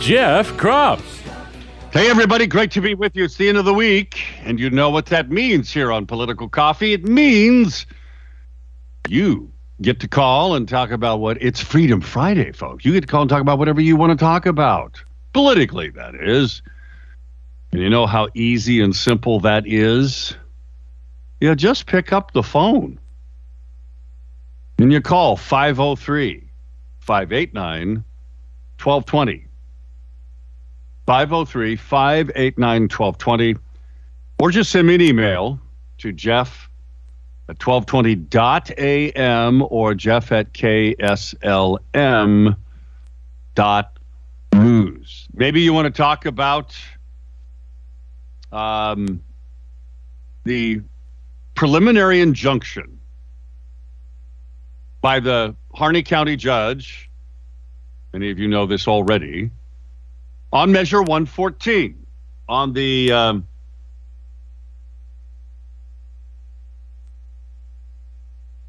Jeff 0.00 0.52
Kropp. 0.52 1.00
Hey, 1.92 2.10
everybody, 2.10 2.46
great 2.46 2.70
to 2.72 2.80
be 2.80 2.94
with 2.94 3.14
you. 3.14 3.24
It's 3.24 3.36
the 3.36 3.48
end 3.48 3.56
of 3.56 3.64
the 3.64 3.72
week, 3.72 4.20
and 4.42 4.58
you 4.58 4.68
know 4.68 4.90
what 4.90 5.06
that 5.06 5.30
means 5.30 5.72
here 5.72 5.92
on 5.92 6.06
Political 6.06 6.48
Coffee. 6.48 6.92
It 6.92 7.04
means 7.04 7.86
you 9.08 9.50
get 9.80 10.00
to 10.00 10.08
call 10.08 10.54
and 10.54 10.68
talk 10.68 10.90
about 10.90 11.20
what 11.20 11.40
it's 11.40 11.60
Freedom 11.60 12.00
Friday, 12.00 12.52
folks. 12.52 12.84
You 12.84 12.92
get 12.92 13.02
to 13.02 13.06
call 13.06 13.22
and 13.22 13.30
talk 13.30 13.40
about 13.40 13.58
whatever 13.58 13.80
you 13.80 13.96
want 13.96 14.10
to 14.10 14.22
talk 14.22 14.46
about, 14.46 15.02
politically, 15.32 15.90
that 15.90 16.14
is. 16.14 16.62
And 17.72 17.80
you 17.80 17.88
know 17.88 18.06
how 18.06 18.28
easy 18.34 18.80
and 18.80 18.94
simple 18.94 19.40
that 19.40 19.66
is? 19.66 20.34
Yeah, 21.40 21.54
just 21.54 21.86
pick 21.86 22.12
up 22.12 22.32
the 22.32 22.42
phone 22.42 22.98
and 24.78 24.92
you 24.92 25.00
call 25.00 25.36
503 25.36 26.48
589 26.98 28.04
1220. 28.82 29.43
503 31.06 31.76
589 31.76 32.82
1220. 32.82 33.56
Or 34.38 34.50
just 34.50 34.70
send 34.70 34.88
me 34.88 34.96
an 34.96 35.00
email 35.00 35.58
to 35.98 36.12
Jeff 36.12 36.68
at 37.48 37.58
1220.am 37.58 39.64
or 39.68 39.94
Jeff 39.94 40.32
at 40.32 40.52
KSLM 40.54 42.56
dot 43.54 43.98
news. 44.52 45.28
Maybe 45.34 45.60
you 45.60 45.72
want 45.72 45.86
to 45.86 45.90
talk 45.90 46.26
about 46.26 46.76
um, 48.50 49.22
the 50.44 50.80
preliminary 51.54 52.20
injunction 52.20 52.98
by 55.00 55.20
the 55.20 55.54
Harney 55.74 56.02
County 56.02 56.36
judge. 56.36 57.08
Many 58.12 58.30
of 58.30 58.38
you 58.38 58.48
know 58.48 58.66
this 58.66 58.88
already 58.88 59.50
on 60.54 60.70
Measure 60.70 61.02
114 61.02 62.06
on 62.48 62.72
the 62.72 63.10
um, 63.10 63.46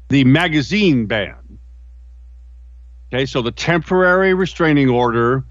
the 0.08 0.24
magazine 0.24 1.06
ban. 1.06 1.36
Okay, 3.08 3.24
so 3.24 3.40
the 3.40 3.52
temporary 3.52 4.34
restraining 4.34 4.88
order 4.88 5.44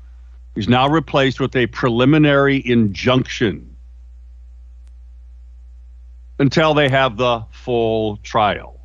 is 0.55 0.67
now 0.67 0.89
replaced 0.89 1.39
with 1.39 1.55
a 1.55 1.67
preliminary 1.67 2.61
injunction 2.65 3.73
until 6.37 6.73
they 6.73 6.89
have 6.89 7.15
the 7.15 7.45
full 7.51 8.17
trial. 8.17 8.81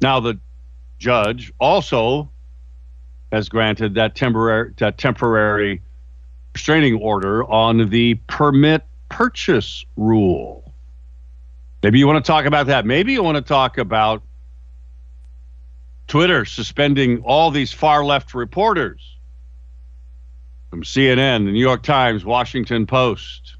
Now 0.00 0.20
the 0.20 0.38
judge 1.00 1.52
also 1.58 2.30
has 3.32 3.48
granted 3.48 3.94
that 3.94 4.14
temporary 4.14 4.72
that 4.78 4.98
temporary 4.98 5.82
restraining 6.54 6.96
order 6.96 7.44
on 7.44 7.88
the 7.90 8.14
permit 8.26 8.84
purchase 9.08 9.84
rule. 9.96 10.72
Maybe 11.82 11.98
you 11.98 12.06
want 12.06 12.22
to 12.24 12.28
talk 12.28 12.44
about 12.44 12.66
that. 12.66 12.84
Maybe 12.84 13.12
you 13.12 13.22
want 13.22 13.36
to 13.36 13.42
talk 13.42 13.78
about 13.78 14.22
Twitter 16.08 16.44
suspending 16.44 17.22
all 17.22 17.50
these 17.50 17.72
far 17.72 18.04
left 18.04 18.34
reporters 18.34 19.16
from 20.68 20.82
CNN, 20.82 21.44
the 21.44 21.52
New 21.52 21.60
York 21.60 21.82
Times, 21.82 22.24
Washington 22.24 22.86
Post. 22.86 23.56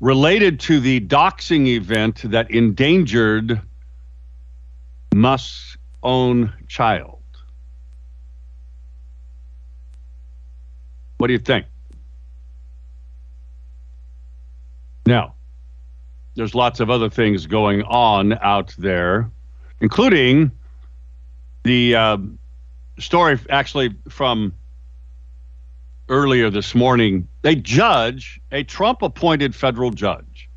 Related 0.00 0.60
to 0.60 0.80
the 0.80 1.00
doxing 1.00 1.66
event 1.66 2.22
that 2.30 2.50
endangered 2.50 3.60
Musk's 5.14 5.76
own 6.02 6.52
child. 6.68 7.18
What 11.18 11.26
do 11.26 11.32
you 11.32 11.38
think? 11.38 11.66
Now, 15.06 15.34
there's 16.34 16.54
lots 16.54 16.80
of 16.80 16.88
other 16.88 17.10
things 17.10 17.46
going 17.46 17.82
on 17.82 18.32
out 18.40 18.74
there, 18.78 19.30
including 19.80 20.50
the 21.64 21.94
uh, 21.94 22.18
story 22.98 23.38
actually 23.50 23.94
from 24.08 24.54
earlier 26.08 26.48
this 26.48 26.74
morning. 26.74 27.28
A 27.44 27.54
judge, 27.54 28.40
a 28.52 28.62
Trump 28.62 29.02
appointed 29.02 29.54
federal 29.54 29.90
judge, 29.90 30.48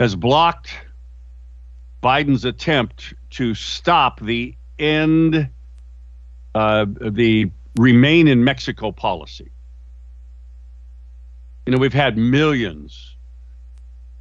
has 0.00 0.14
blocked 0.16 0.70
Biden's 2.02 2.44
attempt 2.44 3.14
to 3.34 3.54
stop 3.54 4.20
the 4.20 4.54
end, 4.78 5.48
uh, 6.54 6.86
the 6.86 7.50
remain 7.78 8.28
in 8.28 8.44
Mexico 8.44 8.92
policy. 8.92 9.50
You 11.66 11.72
know, 11.72 11.78
we've 11.78 11.92
had 11.92 12.16
millions 12.16 13.16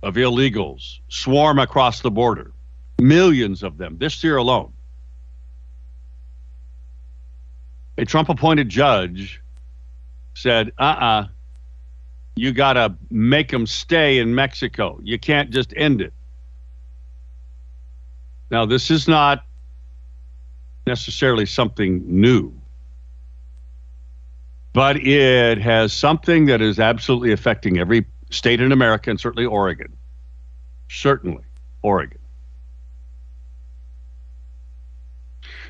of 0.01 0.15
illegals 0.15 0.99
swarm 1.09 1.59
across 1.59 2.01
the 2.01 2.09
border, 2.09 2.51
millions 2.99 3.63
of 3.63 3.77
them 3.77 3.97
this 3.97 4.23
year 4.23 4.37
alone. 4.37 4.73
A 7.97 8.05
Trump 8.05 8.29
appointed 8.29 8.69
judge 8.69 9.41
said, 10.33 10.71
uh 10.79 10.83
uh-uh, 10.83 11.05
uh, 11.05 11.27
you 12.35 12.51
got 12.51 12.73
to 12.73 12.95
make 13.11 13.49
them 13.51 13.67
stay 13.67 14.17
in 14.17 14.33
Mexico. 14.33 14.99
You 15.03 15.19
can't 15.19 15.51
just 15.51 15.71
end 15.77 16.01
it. 16.01 16.13
Now, 18.53 18.67
this 18.67 18.91
is 18.91 19.07
not 19.07 19.45
necessarily 20.85 21.47
something 21.47 22.03
new, 22.05 22.53
but 24.73 24.97
it 24.97 25.57
has 25.57 25.91
something 25.91 26.45
that 26.45 26.61
is 26.61 26.79
absolutely 26.79 27.31
affecting 27.31 27.79
every 27.79 28.05
state 28.29 28.61
in 28.61 28.71
America 28.71 29.09
and 29.09 29.19
certainly 29.19 29.47
Oregon. 29.47 29.91
Certainly, 30.87 31.43
Oregon. 31.81 32.19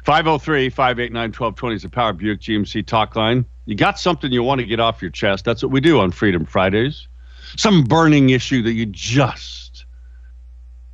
503 0.03 0.69
589 0.69 1.29
1220 1.29 1.75
is 1.77 1.83
the 1.83 1.89
Power 1.89 2.11
Buick 2.11 2.41
GMC 2.41 2.85
talk 2.85 3.15
line. 3.15 3.45
You 3.65 3.75
got 3.75 3.97
something 3.97 4.29
you 4.29 4.43
want 4.43 4.59
to 4.59 4.67
get 4.67 4.81
off 4.81 5.01
your 5.01 5.11
chest. 5.11 5.45
That's 5.45 5.63
what 5.63 5.71
we 5.71 5.79
do 5.79 6.01
on 6.01 6.11
Freedom 6.11 6.45
Fridays. 6.45 7.07
Some 7.55 7.85
burning 7.85 8.31
issue 8.31 8.61
that 8.63 8.73
you 8.73 8.85
just 8.87 9.85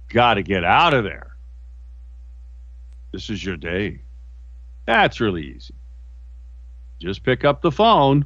got 0.10 0.36
to 0.36 0.44
get 0.44 0.64
out 0.64 0.94
of 0.94 1.04
there. 1.04 1.29
This 3.12 3.30
is 3.30 3.44
your 3.44 3.58
day. 3.58 4.02
That's 4.86 5.20
really 5.20 5.44
easy. 5.44 5.74
Just 7.00 7.24
pick 7.24 7.46
up 7.46 7.62
the 7.62 7.72
phone 7.72 8.26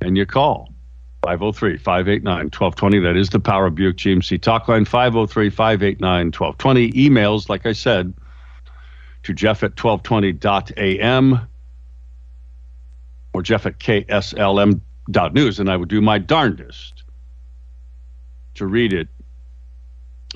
and 0.00 0.16
you 0.16 0.26
call 0.26 0.72
503 1.22 1.78
589 1.78 2.34
1220. 2.46 2.98
That 3.00 3.16
is 3.16 3.30
the 3.30 3.40
Power 3.40 3.70
Buick 3.70 3.96
GMC 3.96 4.40
talk 4.40 4.68
line 4.68 4.84
503 4.84 5.50
589 5.50 6.26
1220. 6.26 6.92
Emails, 6.92 7.48
like 7.48 7.66
I 7.66 7.72
said, 7.72 8.12
to 9.24 9.32
jeff 9.32 9.62
at 9.62 9.76
1220.am 9.76 11.48
or 13.34 13.42
jeff 13.42 13.66
at 13.66 13.78
kslm.news, 13.78 15.60
and 15.60 15.70
I 15.70 15.76
would 15.76 15.88
do 15.88 16.00
my 16.00 16.18
darndest 16.18 17.02
to 18.54 18.66
read 18.66 18.92
it 18.92 19.08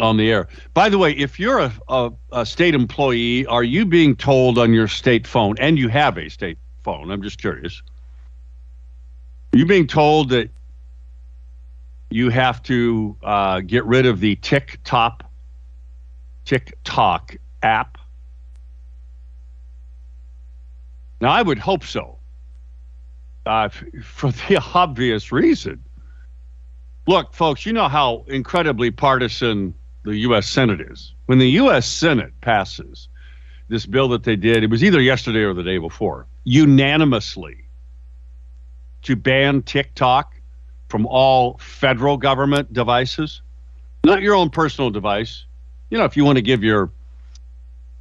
on 0.01 0.17
the 0.17 0.31
air. 0.31 0.49
By 0.75 0.89
the 0.89 0.99
way, 0.99 1.13
if 1.13 1.39
you're 1.39 1.59
a, 1.59 1.73
a, 1.89 2.13
a, 2.33 2.47
state 2.47 2.75
employee, 2.75 3.45
are 3.47 3.63
you 3.63 3.85
being 3.85 4.17
told 4.17 4.59
on 4.59 4.73
your 4.73 4.89
state 4.89 5.27
phone, 5.27 5.57
and 5.59 5.79
you 5.79 5.89
have 5.89 6.17
a 6.19 6.29
state 6.29 6.59
phone? 6.83 7.11
I'm 7.11 7.23
just 7.23 7.39
curious. 7.39 7.83
Are 9.53 9.59
you 9.59 9.67
being 9.67 9.87
told 9.87 10.31
that 10.31 10.51
you 12.11 12.31
have 12.31 12.63
to 12.65 13.17
uh, 13.23 13.61
get 13.61 13.85
rid 13.85 14.07
of 14.07 14.21
the 14.21 14.37
TikTok 14.37 15.25
TikTok 16.45 17.37
app? 17.63 17.99
Now, 21.21 21.31
I 21.31 21.43
would 21.43 21.59
hope 21.59 21.85
so, 21.85 22.17
uh, 23.47 23.69
for 24.03 24.33
the 24.33 24.61
obvious 24.75 25.31
reason. 25.31 25.85
Look, 27.07 27.35
folks, 27.35 27.67
you 27.67 27.73
know 27.73 27.89
how 27.89 28.25
incredibly 28.29 28.91
partisan 28.91 29.75
the 30.05 30.17
U.S. 30.19 30.49
Senate 30.49 30.81
is. 30.81 31.13
When 31.27 31.39
the 31.39 31.51
U.S. 31.51 31.87
Senate 31.87 32.33
passes 32.41 33.09
this 33.73 33.87
bill 33.87 34.09
that 34.09 34.23
they 34.23 34.37
did. 34.37 34.63
It 34.63 34.71
was 34.71 34.85
either 34.85 35.01
yesterday 35.01 35.41
or 35.41 35.55
the 35.55 35.63
day 35.63 35.79
before, 35.79 36.27
unanimously 36.45 37.65
to 39.03 39.17
ban 39.17 39.63
TikTok 39.63 40.37
from 40.89 41.07
all 41.07 41.57
federal 41.59 42.19
government 42.19 42.73
devices, 42.73 43.41
not 44.05 44.21
your 44.21 44.35
own 44.35 44.51
personal 44.51 44.91
device. 44.91 45.47
You 45.89 45.99
know, 45.99 46.05
if 46.05 46.17
you 46.19 46.25
want 46.25 46.37
to 46.37 46.43
give 46.43 46.63
your 46.63 46.91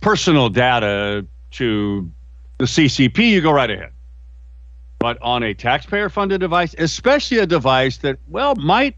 personal 0.01 0.49
data 0.49 1.25
to 1.51 2.11
the 2.57 2.65
CCP, 2.65 3.29
you 3.29 3.41
go 3.41 3.51
right 3.51 3.71
ahead. 3.71 3.91
But 4.99 5.19
on 5.21 5.41
a 5.41 5.53
taxpayer 5.53 6.09
funded 6.09 6.41
device, 6.41 6.75
especially 6.77 7.37
a 7.39 7.45
device 7.45 7.97
that, 7.99 8.19
well, 8.27 8.55
might 8.55 8.97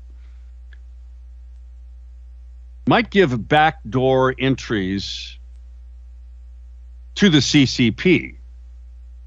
might 2.88 3.10
give 3.10 3.48
backdoor 3.48 4.36
entries 4.38 5.38
to 7.16 7.30
the 7.30 7.38
CCP 7.38 8.36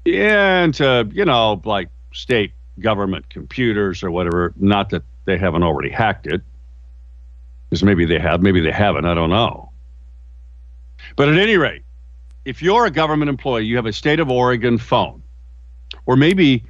and 0.05 0.73
to, 0.75 1.09
you 1.11 1.25
know, 1.25 1.61
like 1.65 1.89
state 2.13 2.51
government 2.79 3.29
computers 3.29 4.03
or 4.03 4.11
whatever. 4.11 4.53
Not 4.57 4.89
that 4.91 5.03
they 5.25 5.37
haven't 5.37 5.63
already 5.63 5.89
hacked 5.89 6.27
it, 6.27 6.41
because 7.69 7.83
maybe 7.83 8.05
they 8.05 8.19
have, 8.19 8.41
maybe 8.41 8.61
they 8.61 8.71
haven't. 8.71 9.05
I 9.05 9.13
don't 9.13 9.29
know. 9.29 9.71
But 11.15 11.29
at 11.29 11.37
any 11.37 11.57
rate, 11.57 11.83
if 12.45 12.61
you're 12.61 12.85
a 12.85 12.91
government 12.91 13.29
employee, 13.29 13.65
you 13.65 13.75
have 13.75 13.85
a 13.85 13.93
state 13.93 14.19
of 14.19 14.29
Oregon 14.29 14.77
phone, 14.77 15.21
or 16.05 16.15
maybe 16.15 16.63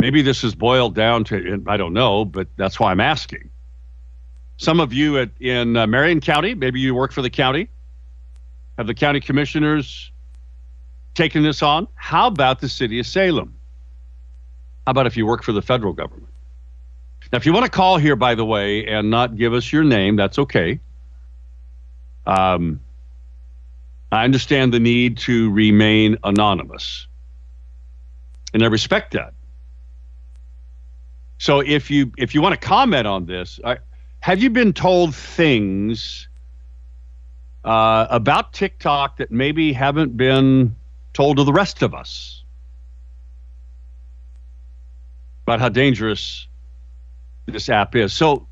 maybe 0.00 0.20
this 0.22 0.44
is 0.44 0.54
boiled 0.54 0.94
down 0.94 1.24
to 1.24 1.62
I 1.66 1.76
don't 1.76 1.92
know, 1.92 2.24
but 2.24 2.48
that's 2.56 2.78
why 2.78 2.90
I'm 2.90 3.00
asking. 3.00 3.48
Some 4.62 4.78
of 4.78 4.92
you 4.92 5.18
at, 5.18 5.30
in 5.40 5.76
uh, 5.76 5.88
Marion 5.88 6.20
County, 6.20 6.54
maybe 6.54 6.78
you 6.78 6.94
work 6.94 7.10
for 7.10 7.20
the 7.20 7.30
county, 7.30 7.68
have 8.78 8.86
the 8.86 8.94
county 8.94 9.18
commissioners 9.18 10.12
taken 11.14 11.42
this 11.42 11.64
on? 11.64 11.88
How 11.96 12.28
about 12.28 12.60
the 12.60 12.68
city 12.68 13.00
of 13.00 13.06
Salem? 13.08 13.56
How 14.86 14.92
about 14.92 15.08
if 15.08 15.16
you 15.16 15.26
work 15.26 15.42
for 15.42 15.50
the 15.50 15.62
federal 15.62 15.92
government? 15.92 16.28
Now, 17.32 17.38
if 17.38 17.44
you 17.44 17.52
want 17.52 17.64
to 17.64 17.72
call 17.72 17.98
here, 17.98 18.14
by 18.14 18.36
the 18.36 18.44
way, 18.44 18.86
and 18.86 19.10
not 19.10 19.34
give 19.34 19.52
us 19.52 19.72
your 19.72 19.82
name, 19.82 20.14
that's 20.14 20.38
okay. 20.38 20.78
Um, 22.24 22.80
I 24.12 24.22
understand 24.22 24.72
the 24.72 24.78
need 24.78 25.18
to 25.18 25.50
remain 25.50 26.18
anonymous, 26.22 27.08
and 28.54 28.62
I 28.62 28.66
respect 28.66 29.14
that. 29.14 29.34
So, 31.38 31.58
if 31.58 31.90
you 31.90 32.12
if 32.16 32.32
you 32.32 32.40
want 32.40 32.52
to 32.52 32.64
comment 32.64 33.08
on 33.08 33.26
this, 33.26 33.58
I, 33.64 33.78
have 34.22 34.40
you 34.40 34.50
been 34.50 34.72
told 34.72 35.16
things 35.16 36.28
uh, 37.64 38.06
about 38.08 38.52
TikTok 38.52 39.16
that 39.16 39.32
maybe 39.32 39.72
haven't 39.72 40.16
been 40.16 40.76
told 41.12 41.38
to 41.38 41.44
the 41.44 41.52
rest 41.52 41.82
of 41.82 41.92
us 41.92 42.44
about 45.42 45.58
how 45.58 45.68
dangerous 45.68 46.46
this 47.46 47.68
app 47.68 47.96
is? 47.96 48.12
So, 48.12 48.46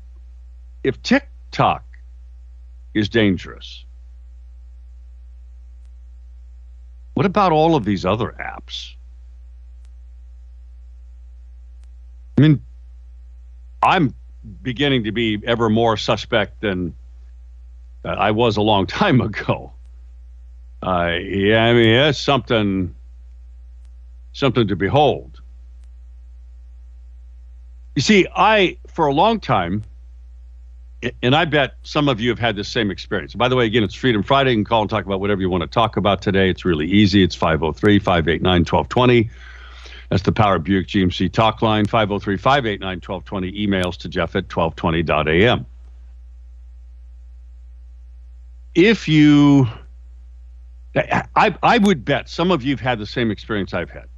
if 0.83 1.01
TikTok 1.01 1.85
is 2.93 3.07
dangerous, 3.07 3.85
what 7.13 7.25
about 7.25 7.53
all 7.53 7.77
of 7.77 7.85
these 7.85 8.05
other 8.05 8.35
apps? 8.41 8.95
I 12.37 12.41
mean, 12.41 12.61
I'm 13.81 14.13
beginning 14.61 15.03
to 15.05 15.11
be 15.11 15.41
ever 15.45 15.69
more 15.69 15.97
suspect 15.97 16.61
than 16.61 16.95
uh, 18.03 18.09
I 18.09 18.31
was 18.31 18.57
a 18.57 18.61
long 18.61 18.87
time 18.87 19.21
ago. 19.21 19.73
Uh, 20.83 21.17
yeah, 21.21 21.65
I 21.65 21.73
mean, 21.73 21.89
it's 21.89 22.19
something, 22.19 22.95
something 24.33 24.67
to 24.67 24.75
behold. 24.75 25.41
You 27.95 28.01
see, 28.01 28.25
I, 28.35 28.77
for 28.87 29.05
a 29.05 29.13
long 29.13 29.39
time, 29.39 29.83
and 31.21 31.35
I 31.35 31.45
bet 31.45 31.75
some 31.83 32.07
of 32.09 32.19
you 32.19 32.29
have 32.29 32.39
had 32.39 32.55
the 32.55 32.63
same 32.63 32.91
experience. 32.91 33.33
By 33.33 33.47
the 33.47 33.55
way, 33.55 33.65
again, 33.65 33.83
it's 33.83 33.95
Freedom 33.95 34.23
Friday. 34.23 34.51
You 34.51 34.57
can 34.57 34.65
call 34.65 34.81
and 34.81 34.89
talk 34.89 35.05
about 35.05 35.19
whatever 35.19 35.41
you 35.41 35.49
want 35.49 35.61
to 35.61 35.67
talk 35.67 35.97
about 35.97 36.21
today. 36.21 36.49
It's 36.49 36.63
really 36.63 36.87
easy. 36.87 37.23
It's 37.23 37.35
503 37.35 37.99
589 37.99 38.61
1220. 38.61 39.29
That's 40.11 40.23
the 40.23 40.33
Power 40.33 40.59
Buick 40.59 40.87
GMC 40.87 41.31
talk 41.31 41.61
line, 41.61 41.85
503 41.85 42.35
589 42.35 42.97
1220. 42.97 43.65
Emails 43.65 43.95
to 43.99 44.09
Jeff 44.09 44.35
at 44.35 44.49
1220.am. 44.49 45.65
If 48.75 49.07
you, 49.07 49.69
I, 50.93 51.55
I 51.63 51.77
would 51.77 52.03
bet 52.03 52.27
some 52.27 52.51
of 52.51 52.61
you 52.61 52.71
have 52.71 52.81
had 52.81 52.99
the 52.99 53.05
same 53.05 53.31
experience 53.31 53.73
I've 53.73 53.89
had. 53.89 54.09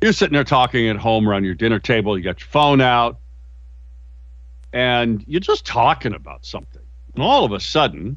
You're 0.00 0.12
sitting 0.12 0.34
there 0.34 0.42
talking 0.42 0.88
at 0.88 0.96
home 0.96 1.28
around 1.28 1.44
your 1.44 1.54
dinner 1.54 1.78
table, 1.78 2.18
you 2.18 2.24
got 2.24 2.40
your 2.40 2.48
phone 2.48 2.80
out, 2.80 3.20
and 4.72 5.24
you're 5.28 5.38
just 5.38 5.64
talking 5.64 6.14
about 6.14 6.44
something. 6.44 6.82
And 7.14 7.22
all 7.22 7.44
of 7.44 7.52
a 7.52 7.60
sudden, 7.60 8.16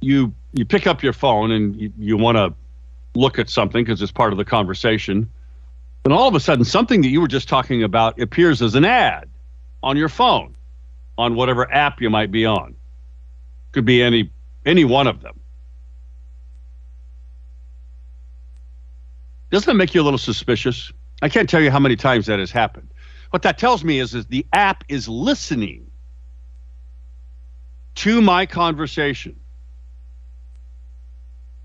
you 0.00 0.34
you 0.52 0.64
pick 0.64 0.88
up 0.88 1.04
your 1.04 1.12
phone 1.12 1.52
and 1.52 1.80
you, 1.80 1.92
you 1.96 2.16
want 2.16 2.36
to 2.36 2.52
look 3.14 3.38
at 3.38 3.48
something 3.48 3.84
because 3.84 4.00
it's 4.00 4.12
part 4.12 4.32
of 4.32 4.38
the 4.38 4.44
conversation. 4.44 5.30
And 6.04 6.12
all 6.12 6.28
of 6.28 6.34
a 6.34 6.40
sudden, 6.40 6.64
something 6.64 7.02
that 7.02 7.08
you 7.08 7.20
were 7.20 7.28
just 7.28 7.48
talking 7.48 7.82
about 7.82 8.20
appears 8.20 8.62
as 8.62 8.74
an 8.74 8.84
ad 8.84 9.28
on 9.82 9.96
your 9.96 10.08
phone, 10.08 10.56
on 11.18 11.34
whatever 11.34 11.70
app 11.72 12.00
you 12.00 12.10
might 12.10 12.30
be 12.30 12.46
on. 12.46 12.74
Could 13.72 13.84
be 13.84 14.02
any 14.02 14.30
any 14.64 14.84
one 14.84 15.06
of 15.06 15.22
them. 15.22 15.38
Doesn't 19.50 19.66
that 19.66 19.74
make 19.74 19.94
you 19.94 20.00
a 20.00 20.04
little 20.04 20.18
suspicious? 20.18 20.92
I 21.20 21.28
can't 21.28 21.48
tell 21.48 21.60
you 21.60 21.70
how 21.70 21.78
many 21.78 21.96
times 21.96 22.26
that 22.26 22.38
has 22.38 22.50
happened. 22.50 22.88
What 23.30 23.42
that 23.42 23.58
tells 23.58 23.84
me 23.84 23.98
is, 23.98 24.14
is 24.14 24.26
the 24.26 24.46
app 24.52 24.84
is 24.88 25.08
listening 25.08 25.90
to 27.96 28.20
my 28.20 28.46
conversation 28.46 29.36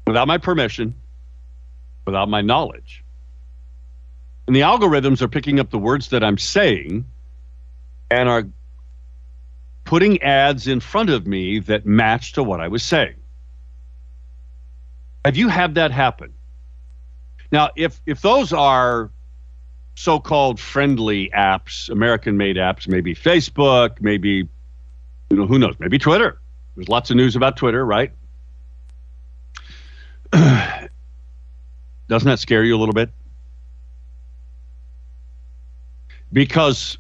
without 0.05 0.27
my 0.27 0.38
permission, 0.38 0.95
without 2.07 2.30
my 2.30 2.42
knowledge. 2.42 3.04
And 4.48 4.56
the 4.56 4.62
algorithms 4.62 5.21
are 5.21 5.27
picking 5.27 5.59
up 5.59 5.69
the 5.69 5.77
words 5.77 6.07
that 6.09 6.24
I'm 6.24 6.38
saying 6.39 7.06
and 8.09 8.30
are 8.30 8.48
putting 9.83 10.24
ads 10.24 10.68
in 10.68 10.80
front 10.80 11.09
of 11.09 11.27
me 11.27 11.59
that 11.59 11.86
match 11.86 12.33
to 12.33 12.44
what 12.44 12.62
I 12.62 12.69
was 12.69 12.81
saying. 12.81 13.15
Have 15.25 15.36
you 15.36 15.50
had 15.50 15.75
that 15.75 15.91
happen? 15.91 16.34
Now, 17.51 17.70
if 17.75 18.01
if 18.05 18.22
those 18.22 18.53
are 18.53 19.12
so-called 19.96 20.60
friendly 20.60 21.29
apps, 21.36 21.89
American-made 21.89 22.55
apps, 22.55 22.88
maybe 22.88 23.13
Facebook, 23.15 24.00
maybe 24.00 24.48
you 25.29 25.38
know 25.38 25.46
who 25.46 25.60
knows, 25.60 25.75
maybe 25.79 26.00
Twitter. 26.00 26.39
There's 26.75 26.88
lots 26.88 27.10
of 27.10 27.17
news 27.17 27.36
about 27.36 27.58
Twitter, 27.58 27.86
right? 27.86 28.12
Doesn't 32.07 32.27
that 32.27 32.39
scare 32.39 32.63
you 32.63 32.75
a 32.75 32.79
little 32.79 32.93
bit? 32.93 33.09
Because 36.31 36.97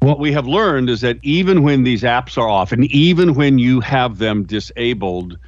what 0.00 0.18
we 0.18 0.32
have 0.32 0.46
learned 0.46 0.88
is 0.90 1.00
that 1.00 1.18
even 1.22 1.62
when 1.62 1.82
these 1.82 2.02
apps 2.02 2.38
are 2.38 2.48
off, 2.48 2.72
and 2.72 2.84
even 2.86 3.34
when 3.34 3.58
you 3.58 3.80
have 3.80 4.18
them 4.18 4.44
disabled 4.44 5.38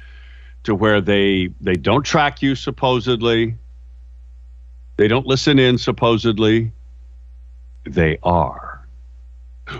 to 0.63 0.75
where 0.75 1.01
they 1.01 1.49
they 1.59 1.73
don't 1.75 2.03
track 2.03 2.41
you 2.41 2.53
supposedly, 2.53 3.55
they 4.97 5.07
don't 5.07 5.25
listen 5.25 5.57
in 5.57 5.77
supposedly, 5.77 6.71
they 7.85 8.19
are. 8.21 8.85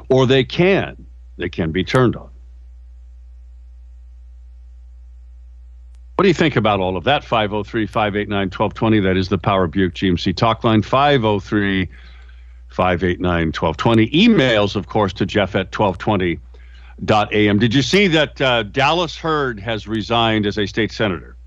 Or 0.09 0.25
they 0.25 0.43
can. 0.43 1.05
They 1.37 1.49
can 1.49 1.71
be 1.71 1.83
turned 1.83 2.15
on. 2.15 2.30
What 6.21 6.25
do 6.25 6.29
you 6.29 6.35
think 6.35 6.55
about 6.55 6.79
all 6.79 6.97
of 6.97 7.03
that? 7.05 7.23
503 7.23 7.87
589 7.87 8.37
1220. 8.51 8.99
That 8.99 9.17
is 9.17 9.29
the 9.29 9.39
Power 9.39 9.65
Buick 9.65 9.95
GMC 9.95 10.35
talk 10.35 10.63
line. 10.63 10.83
503 10.83 11.89
589 12.67 13.47
1220. 13.47 14.07
Emails, 14.11 14.75
of 14.75 14.85
course, 14.87 15.13
to 15.13 15.25
Jeff 15.25 15.55
at 15.55 15.71
1220.am. 15.71 17.57
Did 17.57 17.73
you 17.73 17.81
see 17.81 18.05
that 18.05 18.39
uh, 18.39 18.61
Dallas 18.61 19.17
Heard 19.17 19.59
has 19.61 19.87
resigned 19.87 20.45
as 20.45 20.59
a 20.59 20.67
state 20.67 20.91
senator? 20.91 21.37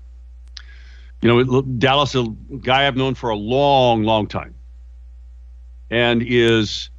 You 1.21 1.29
know, 1.29 1.61
Dallas, 1.61 2.13
a 2.13 2.25
guy 2.59 2.85
I've 2.85 2.97
known 2.97 3.15
for 3.15 3.29
a 3.29 3.37
long, 3.37 4.03
long 4.03 4.27
time, 4.27 4.55
and 5.89 6.21
is 6.21 6.89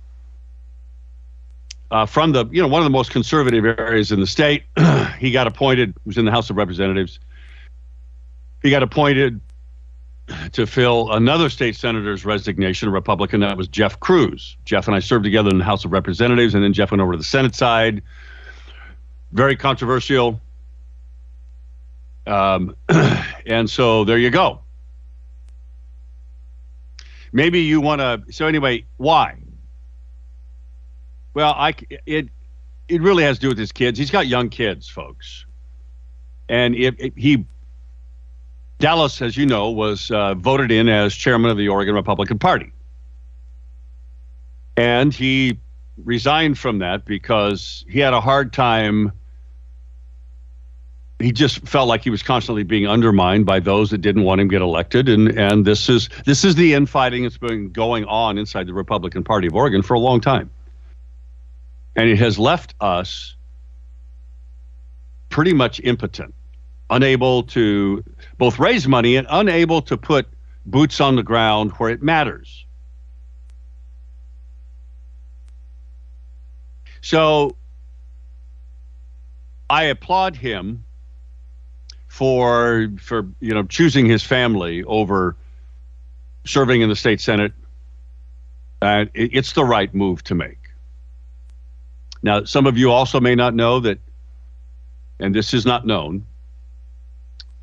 uh, 1.91 2.07
from 2.07 2.33
the, 2.33 2.47
you 2.47 2.63
know, 2.63 2.69
one 2.69 2.81
of 2.81 2.87
the 2.87 2.91
most 2.97 3.11
conservative 3.11 3.67
areas 3.67 4.13
in 4.13 4.21
the 4.21 4.27
state. 4.27 4.63
he 5.19 5.31
got 5.31 5.47
appointed, 5.47 5.93
was 6.07 6.17
in 6.17 6.25
the 6.25 6.31
House 6.31 6.49
of 6.49 6.57
Representatives 6.57 7.21
he 8.67 8.71
got 8.71 8.83
appointed 8.83 9.41
to 10.53 10.67
fill 10.67 11.13
another 11.13 11.49
state 11.49 11.77
senator's 11.77 12.25
resignation, 12.25 12.89
a 12.89 12.91
Republican. 12.91 13.41
That 13.41 13.57
was 13.57 13.69
Jeff 13.69 14.01
Kruse. 14.01 14.57
Jeff 14.65 14.89
and 14.89 14.97
I 14.97 14.99
served 14.99 15.25
together 15.25 15.51
in 15.51 15.59
the 15.59 15.65
House 15.65 15.85
of 15.85 15.93
Representatives, 15.93 16.55
and 16.55 16.65
then 16.65 16.73
Jeff 16.73 16.91
went 16.91 17.01
over 17.01 17.13
to 17.13 17.19
the 17.19 17.25
Senate 17.25 17.55
side. 17.55 18.03
Very 19.33 19.57
controversial. 19.57 20.41
Um, 22.27 22.75
and 23.47 23.71
so 23.71 24.05
there 24.05 24.19
you 24.19 24.31
go. 24.31 24.61
Maybe 27.33 27.61
you 27.61 27.81
want 27.81 28.01
to. 28.01 28.33
So 28.33 28.47
anyway, 28.47 28.85
why? 28.97 29.37
Well, 31.35 31.55
I 31.57 31.75
it 32.07 32.31
it 32.89 33.03
really 33.03 33.25
has 33.25 33.37
to 33.37 33.43
do 33.43 33.49
with 33.49 33.59
his 33.59 33.73
kids. 33.73 33.99
He's 33.99 34.11
got 34.11 34.27
young 34.27 34.49
kids, 34.49 34.89
folks, 34.89 35.45
and 36.49 36.75
if, 36.75 36.95
if 36.99 37.15
he 37.15 37.45
Dallas, 38.79 39.23
as 39.23 39.37
you 39.37 39.47
know, 39.47 39.71
was 39.71 40.11
uh, 40.11 40.35
voted 40.35 40.71
in 40.71 40.89
as 40.89 41.15
chairman 41.15 41.51
of 41.51 41.57
the 41.57 41.69
Oregon 41.69 41.95
Republican 41.95 42.39
Party, 42.39 42.73
and 44.77 45.15
he 45.15 45.59
resigned 46.05 46.59
from 46.59 46.79
that 46.81 47.05
because 47.07 47.85
he 47.89 48.01
had 48.01 48.13
a 48.13 48.21
hard 48.21 48.53
time 48.53 49.13
he 51.19 51.33
just 51.33 51.67
felt 51.67 51.89
like 51.89 52.05
he 52.05 52.11
was 52.11 52.23
constantly 52.23 52.63
being 52.63 52.87
undermined 52.87 53.47
by 53.47 53.59
those 53.61 53.91
that 53.91 53.99
didn't 53.99 54.25
want 54.25 54.41
him 54.41 54.49
get 54.49 54.61
elected. 54.61 55.09
And 55.09 55.29
and 55.39 55.65
this 55.65 55.89
is 55.89 56.09
this 56.25 56.45
is 56.45 56.55
the 56.57 56.75
infighting 56.75 57.23
that's 57.23 57.39
been 57.39 57.71
going 57.71 58.05
on 58.05 58.39
inside 58.39 58.67
the 58.67 58.75
Republican 58.75 59.25
Party 59.25 59.47
of 59.47 59.55
Oregon 59.55 59.83
for 59.83 59.95
a 59.95 59.99
long 59.99 60.21
time. 60.21 60.51
And 61.95 62.09
it 62.09 62.19
has 62.19 62.39
left 62.39 62.75
us 62.81 63.35
pretty 65.31 65.55
much 65.55 65.81
impotent 65.83 66.35
unable 66.91 67.43
to 67.43 68.03
both 68.39 68.59
raise 68.59 68.87
money 68.87 69.17
and 69.17 69.27
unable 69.31 69.83
to 69.83 69.97
put 69.97 70.27
boots 70.67 71.01
on 71.01 71.17
the 71.17 71.23
ground 71.23 71.73
where 71.73 71.91
it 71.91 72.03
matters 72.03 72.65
so 77.01 77.57
I 79.69 79.85
applaud 79.85 80.37
him 80.37 80.85
for 82.09 82.89
for 82.99 83.27
you 83.41 83.53
know 83.53 83.65
choosing 83.65 84.07
his 84.07 84.23
family 84.23 84.83
over 84.85 85.37
serving 86.45 86.81
in 86.81 86.89
the 86.89 86.97
state 86.97 87.21
senate. 87.21 87.53
Uh, 88.81 89.07
it, 89.15 89.31
it's 89.35 89.53
the 89.53 89.65
right 89.65 89.95
move 89.95 90.23
to 90.25 90.35
make. 90.35 90.59
Now, 92.23 92.45
some 92.45 92.67
of 92.67 92.79
you 92.79 92.91
also 92.91 93.21
may 93.21 93.35
not 93.35 93.55
know 93.55 93.81
that, 93.81 93.99
and 95.21 95.35
this 95.35 95.55
is 95.55 95.67
not 95.67 95.87
known. 95.87 96.25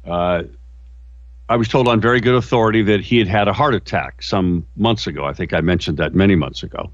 Uh, 0.06 0.44
I 1.50 1.56
was 1.56 1.68
told 1.68 1.88
on 1.88 2.00
very 2.00 2.20
good 2.20 2.36
authority 2.36 2.82
that 2.84 3.02
he 3.02 3.20
had 3.20 3.28
had 3.28 3.48
a 3.48 3.54
heart 3.54 3.76
attack 3.76 4.22
some 4.22 4.66
months 4.76 5.08
ago. 5.08 5.26
I 5.26 5.34
think 5.34 5.54
I 5.54 5.62
mentioned 5.62 5.98
that 5.98 6.16
many 6.16 6.36
months 6.36 6.64
ago. 6.64 6.90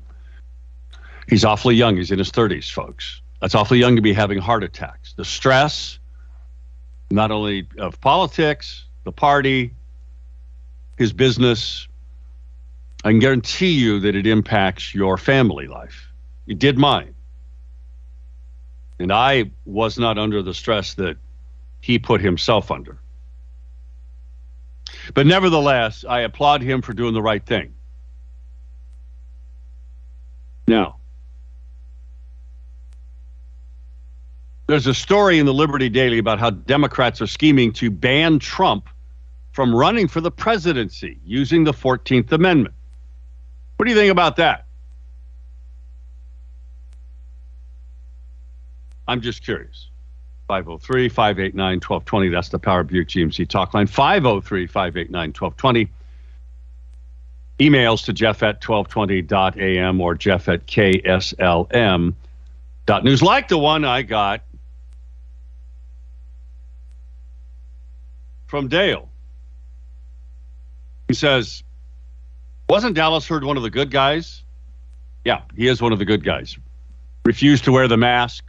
He's 1.28 1.46
awfully 1.46 1.76
young. 1.76 1.98
He's 1.98 2.12
in 2.12 2.18
his 2.18 2.32
30s, 2.32 2.72
folks. 2.72 3.22
That's 3.42 3.56
awfully 3.56 3.80
young 3.80 3.96
to 3.96 4.02
be 4.02 4.12
having 4.12 4.40
heart 4.40 4.64
attacks. 4.64 5.14
The 5.14 5.24
stress, 5.24 6.00
not 7.12 7.32
only 7.32 7.68
of 7.78 8.02
politics, 8.02 8.86
the 9.04 9.12
party, 9.12 9.74
his 10.98 11.14
business. 11.14 11.88
I 13.04 13.12
can 13.12 13.20
guarantee 13.20 13.72
you 13.72 14.02
that 14.02 14.16
it 14.16 14.28
impacts 14.28 14.94
your 14.94 15.18
family 15.18 15.68
life. 15.68 16.12
It 16.48 16.60
did 16.60 16.78
mine. 16.78 17.16
And 19.00 19.14
I 19.14 19.52
was 19.66 19.98
not 19.98 20.18
under 20.18 20.42
the 20.42 20.54
stress 20.54 20.96
that 20.96 21.16
he 21.82 22.00
put 22.00 22.22
himself 22.22 22.72
under. 22.72 23.00
But 25.14 25.28
nevertheless, 25.28 26.06
I 26.08 26.22
applaud 26.22 26.62
him 26.62 26.82
for 26.82 26.94
doing 26.94 27.14
the 27.14 27.22
right 27.22 27.46
thing. 27.46 27.74
Now, 30.68 31.00
There's 34.70 34.86
a 34.86 34.94
story 34.94 35.40
in 35.40 35.48
the 35.48 35.54
Liberty 35.54 35.90
Daily 35.90 36.20
about 36.20 36.40
how 36.40 36.52
Democrats 36.52 37.24
are 37.24 37.28
scheming 37.28 37.74
to 37.74 37.90
ban 37.90 38.38
Trump 38.38 38.88
from 39.52 39.76
running 39.76 40.08
for 40.08 40.22
the 40.22 40.30
presidency 40.30 41.18
using 41.26 41.64
the 41.64 41.72
14th 41.72 42.32
Amendment. 42.32 42.76
What 43.78 43.86
do 43.86 43.92
you 43.92 43.98
think 43.98 44.12
about 44.12 44.36
that? 44.36 44.68
I'm 49.08 49.22
just 49.22 49.44
curious. 49.44 49.89
503 50.50 51.10
589 51.10 51.76
1220. 51.76 52.30
That's 52.30 52.50
the 52.50 52.58
Power 52.58 52.84
Buick 52.84 53.08
GMC 53.08 53.48
talk 53.48 53.76
line. 53.76 53.86
503 53.86 54.66
589 54.66 55.30
1220. 55.30 55.92
Emails 57.60 58.06
to 58.06 58.14
jeff 58.14 58.42
at 58.42 58.60
1220.am 58.60 60.02
or 60.02 60.16
jeff 60.16 60.50
at 60.50 60.66
kslm.news, 60.66 62.16
like 63.22 63.48
the 63.48 63.60
one 63.60 63.86
I 63.86 64.02
got 64.02 64.42
from 68.48 68.70
Dale. 68.70 69.08
He 71.10 71.14
says, 71.14 71.62
Wasn't 72.68 72.96
Dallas 72.96 73.28
Heard 73.28 73.44
one 73.44 73.58
of 73.58 73.64
the 73.64 73.70
good 73.70 73.92
guys? 73.92 74.42
Yeah, 75.26 75.42
he 75.56 75.68
is 75.68 75.80
one 75.80 75.94
of 75.94 76.00
the 76.00 76.06
good 76.06 76.24
guys. 76.24 76.58
Refused 77.24 77.66
to 77.66 77.72
wear 77.72 77.88
the 77.88 77.98
mask, 77.98 78.49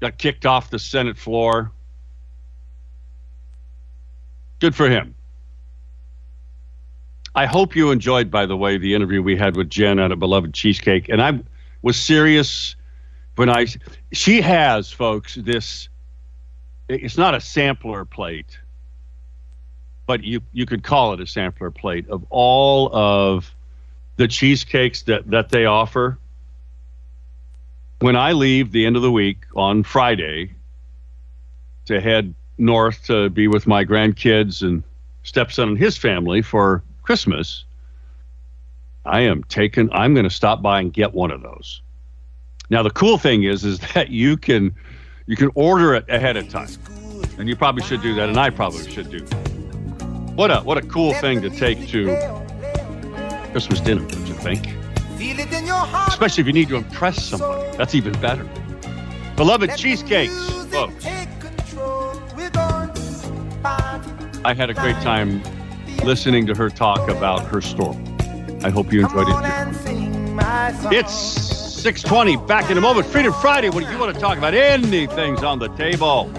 got 0.00 0.18
kicked 0.18 0.46
off 0.46 0.70
the 0.70 0.78
Senate 0.78 1.16
floor. 1.16 1.72
Good 4.58 4.74
for 4.74 4.88
him. 4.88 5.14
I 7.34 7.46
hope 7.46 7.76
you 7.76 7.90
enjoyed, 7.90 8.30
by 8.30 8.46
the 8.46 8.56
way, 8.56 8.76
the 8.76 8.94
interview 8.94 9.22
we 9.22 9.36
had 9.36 9.56
with 9.56 9.70
Jen 9.70 9.98
at 9.98 10.10
a 10.10 10.16
beloved 10.16 10.52
cheesecake. 10.52 11.08
And 11.08 11.22
I 11.22 11.40
was 11.82 11.96
serious 11.96 12.74
when 13.36 13.48
I, 13.48 13.66
she 14.12 14.40
has, 14.40 14.90
folks, 14.90 15.36
this, 15.36 15.88
it's 16.88 17.16
not 17.16 17.34
a 17.34 17.40
sampler 17.40 18.04
plate 18.04 18.58
but 20.10 20.24
you 20.24 20.40
you 20.52 20.66
could 20.66 20.82
call 20.82 21.12
it 21.12 21.20
a 21.20 21.26
sampler 21.26 21.70
plate 21.70 22.08
of 22.08 22.26
all 22.30 22.90
of 22.92 23.54
the 24.16 24.26
cheesecakes 24.26 25.02
that 25.02 25.30
that 25.30 25.50
they 25.50 25.66
offer. 25.66 26.18
When 28.00 28.16
I 28.16 28.32
leave 28.32 28.72
the 28.72 28.86
end 28.86 28.96
of 28.96 29.02
the 29.02 29.12
week 29.12 29.44
on 29.54 29.82
Friday 29.82 30.54
to 31.84 32.00
head 32.00 32.34
north 32.56 33.04
to 33.04 33.28
be 33.28 33.46
with 33.46 33.66
my 33.66 33.84
grandkids 33.84 34.62
and 34.62 34.82
stepson 35.22 35.68
and 35.68 35.78
his 35.78 35.98
family 35.98 36.40
for 36.40 36.82
Christmas, 37.02 37.64
I 39.04 39.20
am 39.20 39.44
taken. 39.44 39.90
I'm 39.92 40.14
going 40.14 40.24
to 40.24 40.30
stop 40.30 40.62
by 40.62 40.80
and 40.80 40.90
get 40.90 41.12
one 41.12 41.30
of 41.30 41.42
those. 41.42 41.82
Now 42.70 42.82
the 42.82 42.90
cool 42.90 43.18
thing 43.18 43.42
is, 43.42 43.66
is 43.66 43.80
that 43.94 44.08
you 44.08 44.38
can 44.38 44.74
you 45.26 45.36
can 45.36 45.50
order 45.54 45.94
it 45.94 46.06
ahead 46.08 46.38
of 46.38 46.48
time, 46.48 46.70
and 47.38 47.50
you 47.50 47.54
probably 47.54 47.82
should 47.82 48.00
do 48.00 48.14
that, 48.14 48.30
and 48.30 48.38
I 48.38 48.48
probably 48.48 48.90
should 48.90 49.10
do 49.10 49.20
that. 49.20 49.48
What 50.36 50.50
a 50.50 50.60
what 50.60 50.78
a 50.78 50.82
cool 50.82 51.12
thing 51.14 51.42
to 51.42 51.50
take 51.50 51.86
to 51.88 52.16
Christmas 53.52 53.80
dinner, 53.80 54.06
don't 54.06 54.26
you 54.26 54.34
think? 54.34 54.79
Especially 56.08 56.40
if 56.40 56.46
you 56.46 56.52
need 56.52 56.68
to 56.68 56.76
impress 56.76 57.24
somebody. 57.24 57.76
That's 57.76 57.94
even 57.94 58.12
better. 58.20 58.48
Beloved 59.36 59.76
cheesecakes, 59.76 60.32
folks. 60.66 61.04
I 64.42 64.54
had 64.54 64.70
a 64.70 64.74
great 64.74 64.96
time 64.96 65.42
listening 66.04 66.46
to 66.46 66.54
her 66.54 66.70
talk 66.70 67.08
about 67.08 67.44
her 67.46 67.60
story. 67.60 67.98
I 68.62 68.70
hope 68.70 68.92
you 68.92 69.04
enjoyed 69.04 69.28
it. 69.28 69.34
It's 70.92 71.12
620. 71.12 72.36
Back 72.46 72.70
in 72.70 72.78
a 72.78 72.80
moment. 72.80 73.06
Freedom 73.06 73.32
Friday. 73.32 73.68
What 73.70 73.84
do 73.84 73.90
you 73.90 73.98
want 73.98 74.14
to 74.14 74.20
talk 74.20 74.38
about? 74.38 74.54
Anything's 74.54 75.42
on 75.42 75.58
the 75.58 75.68
table. 75.68 76.30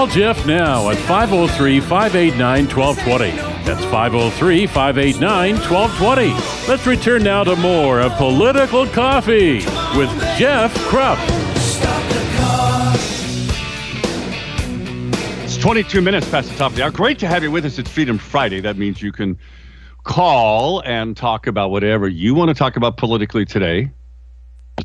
Call 0.00 0.06
Jeff 0.06 0.46
now 0.46 0.88
at 0.88 0.96
503 0.96 1.78
589 1.78 2.68
1220. 2.74 3.36
That's 3.66 3.84
503 3.84 4.66
589 4.66 5.56
1220. 5.56 6.66
Let's 6.66 6.86
return 6.86 7.22
now 7.22 7.44
to 7.44 7.54
more 7.56 8.00
of 8.00 8.10
Political 8.12 8.86
Coffee 8.86 9.56
with 9.98 10.08
Jeff 10.38 10.74
Kropp. 10.88 11.18
It's 15.44 15.58
22 15.58 16.00
minutes 16.00 16.30
past 16.30 16.48
the 16.48 16.56
top 16.56 16.70
of 16.70 16.76
the 16.76 16.82
hour. 16.82 16.90
Great 16.90 17.18
to 17.18 17.26
have 17.26 17.42
you 17.42 17.50
with 17.50 17.66
us. 17.66 17.78
It's 17.78 17.90
Freedom 17.90 18.16
Friday. 18.16 18.60
That 18.60 18.78
means 18.78 19.02
you 19.02 19.12
can 19.12 19.36
call 20.04 20.80
and 20.86 21.14
talk 21.14 21.46
about 21.46 21.70
whatever 21.72 22.08
you 22.08 22.34
want 22.34 22.48
to 22.48 22.54
talk 22.54 22.76
about 22.78 22.96
politically 22.96 23.44
today. 23.44 23.90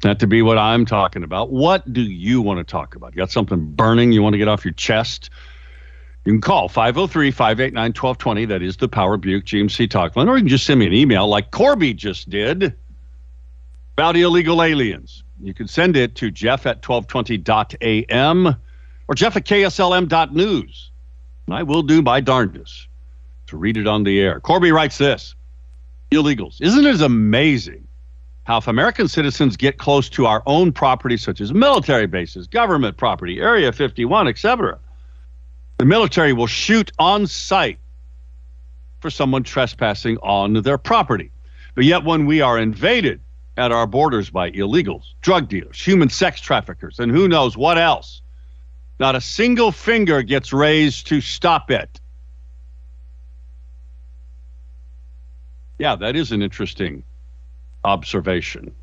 Doesn't 0.02 0.20
to 0.20 0.28
be 0.28 0.42
what 0.42 0.58
I'm 0.58 0.86
talking 0.86 1.24
about. 1.24 1.52
What 1.52 1.92
do 1.92 2.02
you 2.02 2.42
want 2.42 2.58
to 2.60 2.64
talk 2.64 2.96
about? 2.96 3.14
You 3.14 3.18
got 3.18 3.32
something 3.32 3.72
burning 3.74 4.12
you 4.12 4.22
want 4.22 4.34
to 4.34 4.38
get 4.38 4.48
off 4.48 4.66
your 4.66 4.74
chest? 4.74 5.30
You 6.26 6.34
can 6.34 6.42
call 6.42 6.68
503 6.68 7.32
589 7.32 7.90
1220. 7.90 8.46
That 8.46 8.62
is 8.62 8.78
the 8.78 8.88
Power 8.88 9.16
Buick 9.16 9.46
GMC 9.46 9.90
talk 9.90 10.16
line. 10.16 10.28
Or 10.28 10.36
you 10.36 10.42
can 10.42 10.50
just 10.50 10.66
send 10.66 10.80
me 10.80 10.88
an 10.88 10.94
email 10.94 11.28
like 11.28 11.52
Corby 11.52 11.94
just 11.94 12.30
did 12.30 12.76
about 13.94 14.18
illegal 14.18 14.62
aliens. 14.62 15.24
You 15.42 15.54
can 15.54 15.68
send 15.68 15.96
it 15.96 16.16
to 16.16 16.32
jeff 16.32 16.66
at 16.66 16.82
1220.am 16.82 18.56
or 19.08 19.16
Jeff 19.16 19.38
at 19.38 19.46
KSLM.news. 19.46 20.92
And 21.46 21.56
I 21.56 21.64
will 21.64 21.84
do 21.84 22.02
my 22.02 22.20
darndest 22.20 22.88
to 23.48 23.58
read 23.58 23.78
it 23.78 23.88
on 23.88 24.04
the 24.04 24.20
air. 24.20 24.40
Corby 24.40 24.72
writes 24.72 24.98
this 24.98 25.36
illegals. 26.12 26.62
Isn't 26.62 26.86
it 26.86 27.02
amazing 27.02 27.85
how 28.46 28.58
if 28.58 28.68
American 28.68 29.08
citizens 29.08 29.58
get 29.58 29.78
close 29.78 30.08
to 30.10 30.28
our 30.28 30.44
own 30.46 30.72
property, 30.72 31.18
such 31.18 31.42
as 31.42 31.52
military 31.52 32.06
bases, 32.06 32.48
government 32.48 32.96
property, 32.96 33.42
Area 33.42 33.72
51, 33.72 34.28
etc., 34.28 34.80
the 35.78 35.86
military 35.86 36.32
will 36.32 36.48
shoot 36.48 36.92
on 37.00 37.28
sight 37.28 37.80
for 39.00 39.10
someone 39.10 39.44
trespassing 39.44 40.18
on 40.20 40.54
their 40.54 40.78
property. 40.78 41.32
But 41.74 41.86
yet, 41.86 42.04
when 42.04 42.28
we 42.28 42.40
are 42.42 42.58
invaded 42.58 43.20
at 43.58 43.72
our 43.72 43.88
borders 43.88 44.30
by 44.30 44.52
illegals, 44.52 45.14
drug 45.22 45.50
dealers, 45.50 45.82
human 45.82 46.10
sex 46.10 46.40
traffickers, 46.40 47.00
and 47.00 47.12
who 47.12 47.28
knows 47.28 47.58
what 47.58 47.80
else, 47.80 48.22
not 49.00 49.16
a 49.16 49.22
single 49.22 49.72
finger 49.72 50.22
gets 50.22 50.54
raised 50.54 51.08
to 51.08 51.20
stop 51.20 51.72
it. 51.72 52.00
Yeah, 55.80 55.96
that 55.96 56.16
is 56.16 56.32
an 56.32 56.42
interesting 56.42 57.04
observation. 57.86 58.74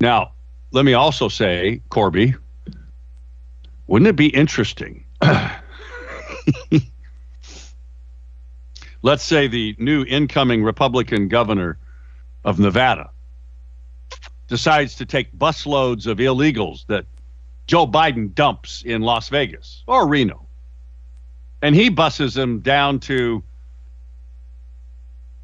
Now, 0.00 0.32
let 0.70 0.84
me 0.84 0.94
also 0.94 1.28
say, 1.28 1.80
Corby, 1.88 2.34
wouldn't 3.86 4.08
it 4.08 4.16
be 4.16 4.28
interesting? 4.28 5.04
Let's 9.02 9.22
say 9.22 9.46
the 9.46 9.76
new 9.78 10.04
incoming 10.04 10.64
Republican 10.64 11.28
governor 11.28 11.78
of 12.44 12.58
Nevada 12.58 13.10
decides 14.48 14.96
to 14.96 15.06
take 15.06 15.32
busloads 15.32 16.06
of 16.06 16.18
illegals 16.18 16.86
that 16.86 17.04
Joe 17.66 17.86
Biden 17.86 18.34
dumps 18.34 18.82
in 18.82 19.02
Las 19.02 19.28
Vegas 19.28 19.84
or 19.86 20.08
Reno. 20.08 20.46
And 21.62 21.74
he 21.74 21.88
buses 21.90 22.34
them 22.34 22.60
down 22.60 23.00
to 23.00 23.42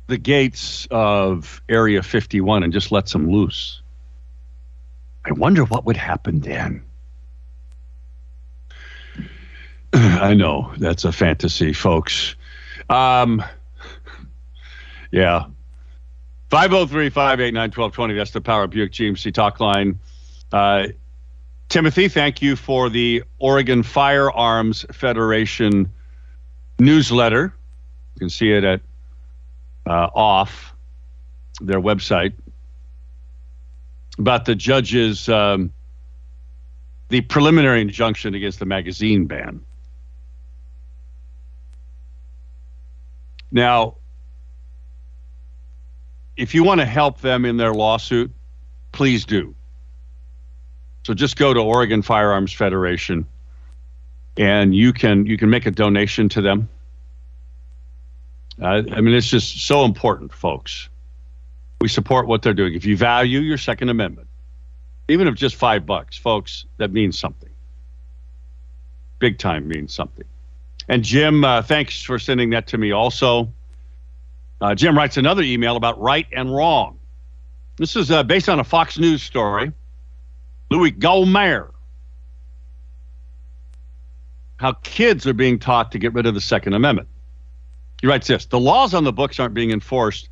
the 0.06 0.18
gates 0.18 0.86
of 0.90 1.62
Area 1.68 2.02
51 2.02 2.62
and 2.62 2.72
just 2.72 2.92
lets 2.92 3.12
them 3.12 3.30
loose. 3.30 3.80
I 5.24 5.32
wonder 5.32 5.64
what 5.64 5.86
would 5.86 5.96
happen 5.96 6.40
then. 6.40 6.82
I 9.92 10.34
know 10.34 10.72
that's 10.78 11.04
a 11.04 11.12
fantasy, 11.12 11.72
folks. 11.72 12.34
Um, 12.90 13.42
yeah. 15.10 15.46
503 16.50 17.08
589 17.08 17.62
1220. 17.62 18.14
That's 18.14 18.30
the 18.32 18.40
Power 18.40 18.66
Buick 18.66 18.92
GMC 18.92 19.32
talk 19.32 19.60
line. 19.60 19.98
Uh, 20.52 20.88
Timothy, 21.68 22.08
thank 22.08 22.42
you 22.42 22.56
for 22.56 22.90
the 22.90 23.24
Oregon 23.38 23.82
Firearms 23.82 24.84
Federation 24.92 25.90
newsletter. 26.78 27.54
You 28.14 28.18
can 28.18 28.30
see 28.30 28.52
it 28.52 28.62
at 28.62 28.80
uh, 29.86 30.08
off 30.14 30.74
their 31.60 31.80
website 31.80 32.32
about 34.18 34.44
the 34.44 34.54
judge's 34.54 35.28
um, 35.28 35.72
the 37.08 37.20
preliminary 37.20 37.80
injunction 37.80 38.34
against 38.34 38.58
the 38.58 38.64
magazine 38.64 39.26
ban. 39.26 39.60
Now, 43.50 43.96
if 46.36 46.54
you 46.54 46.64
want 46.64 46.80
to 46.80 46.86
help 46.86 47.20
them 47.20 47.44
in 47.44 47.56
their 47.56 47.72
lawsuit, 47.72 48.32
please 48.92 49.24
do. 49.24 49.54
So 51.04 51.14
just 51.14 51.36
go 51.36 51.52
to 51.52 51.60
Oregon 51.60 52.02
Firearms 52.02 52.52
Federation 52.52 53.26
and 54.36 54.74
you 54.74 54.92
can 54.92 55.26
you 55.26 55.36
can 55.36 55.50
make 55.50 55.66
a 55.66 55.70
donation 55.70 56.28
to 56.30 56.40
them. 56.40 56.68
I 58.62 58.82
mean, 58.82 59.14
it's 59.14 59.28
just 59.28 59.66
so 59.66 59.84
important, 59.84 60.32
folks. 60.32 60.88
We 61.80 61.88
support 61.88 62.26
what 62.26 62.42
they're 62.42 62.54
doing. 62.54 62.74
If 62.74 62.84
you 62.84 62.96
value 62.96 63.40
your 63.40 63.58
Second 63.58 63.88
Amendment, 63.88 64.28
even 65.08 65.26
if 65.26 65.34
just 65.34 65.56
five 65.56 65.84
bucks, 65.84 66.16
folks, 66.16 66.66
that 66.78 66.92
means 66.92 67.18
something. 67.18 67.50
Big 69.18 69.38
time 69.38 69.68
means 69.68 69.92
something. 69.92 70.24
And 70.88 71.02
Jim, 71.02 71.44
uh, 71.44 71.62
thanks 71.62 72.02
for 72.02 72.18
sending 72.18 72.50
that 72.50 72.66
to 72.68 72.78
me 72.78 72.92
also. 72.92 73.52
Uh, 74.60 74.74
Jim 74.74 74.96
writes 74.96 75.16
another 75.16 75.42
email 75.42 75.76
about 75.76 76.00
right 76.00 76.26
and 76.32 76.54
wrong. 76.54 76.98
This 77.76 77.96
is 77.96 78.10
uh, 78.10 78.22
based 78.22 78.48
on 78.48 78.60
a 78.60 78.64
Fox 78.64 78.98
News 78.98 79.22
story. 79.22 79.72
Louis 80.70 80.92
Gohmert. 80.92 81.70
How 84.56 84.72
kids 84.82 85.26
are 85.26 85.34
being 85.34 85.58
taught 85.58 85.92
to 85.92 85.98
get 85.98 86.14
rid 86.14 86.26
of 86.26 86.34
the 86.34 86.40
Second 86.40 86.74
Amendment. 86.74 87.08
He 88.04 88.08
writes 88.08 88.26
this 88.26 88.44
The 88.44 88.60
laws 88.60 88.92
on 88.92 89.04
the 89.04 89.14
books 89.14 89.40
aren't 89.40 89.54
being 89.54 89.70
enforced, 89.70 90.28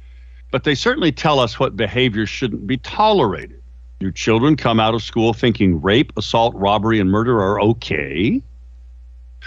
but 0.50 0.64
they 0.64 0.74
certainly 0.74 1.10
tell 1.10 1.40
us 1.40 1.58
what 1.58 1.74
behavior 1.74 2.26
shouldn't 2.26 2.66
be 2.66 2.76
tolerated. 2.76 3.62
Your 3.98 4.10
children 4.10 4.56
come 4.56 4.78
out 4.78 4.94
of 4.94 5.02
school 5.02 5.32
thinking 5.32 5.80
rape, 5.80 6.12
assault, 6.18 6.54
robbery, 6.54 7.00
and 7.00 7.10
murder 7.10 7.40
are 7.40 7.58
okay. 7.62 8.42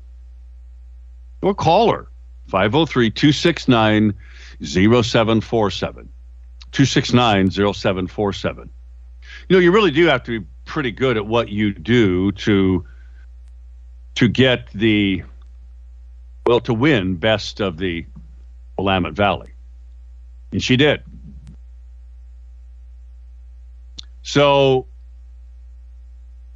or 1.43 1.55
call 1.55 1.93
her 1.93 2.09
503 2.47 3.11
269 3.11 4.14
0747. 4.62 6.09
269 6.71 7.51
0747. 7.51 8.71
You 9.49 9.57
know, 9.57 9.61
you 9.61 9.73
really 9.73 9.91
do 9.91 10.07
have 10.07 10.23
to 10.25 10.41
be 10.41 10.47
pretty 10.64 10.93
good 10.93 11.17
at 11.17 11.25
what 11.27 11.49
you 11.49 11.73
do 11.73 12.31
to 12.33 12.85
to 14.14 14.29
get 14.29 14.71
the 14.73 15.23
well 16.47 16.61
to 16.61 16.75
win 16.75 17.17
best 17.17 17.61
of 17.61 17.79
the 17.79 18.05
Willamette 18.77 19.14
Valley. 19.14 19.51
And 20.53 20.62
she 20.62 20.77
did. 20.77 21.03
So 24.23 24.88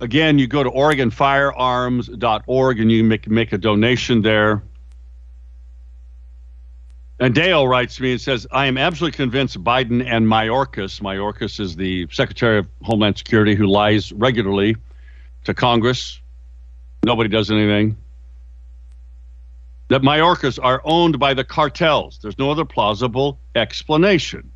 again, 0.02 0.38
you 0.38 0.46
go 0.46 0.62
to 0.62 0.70
OregonFirearms.org 0.70 2.80
and 2.80 2.92
you 2.92 3.04
make 3.04 3.28
make 3.28 3.52
a 3.52 3.58
donation 3.58 4.20
there. 4.20 4.62
And 7.20 7.34
Dale 7.34 7.68
writes 7.68 7.96
to 7.96 8.02
me 8.02 8.12
and 8.12 8.20
says, 8.20 8.46
I 8.50 8.66
am 8.66 8.76
absolutely 8.76 9.16
convinced 9.16 9.62
Biden 9.62 10.04
and 10.04 10.26
Mayorkas, 10.26 11.00
Mayorkas 11.00 11.60
is 11.60 11.76
the 11.76 12.08
Secretary 12.10 12.58
of 12.58 12.68
Homeland 12.82 13.16
Security 13.16 13.54
who 13.54 13.66
lies 13.66 14.12
regularly 14.12 14.76
to 15.44 15.54
Congress. 15.54 16.20
Nobody 17.04 17.28
does 17.28 17.50
anything. 17.50 17.96
That 19.88 20.02
Mayorkas 20.02 20.58
are 20.60 20.80
owned 20.84 21.20
by 21.20 21.34
the 21.34 21.44
cartels. 21.44 22.18
There's 22.20 22.38
no 22.38 22.50
other 22.50 22.64
plausible 22.64 23.38
explanation. 23.54 24.50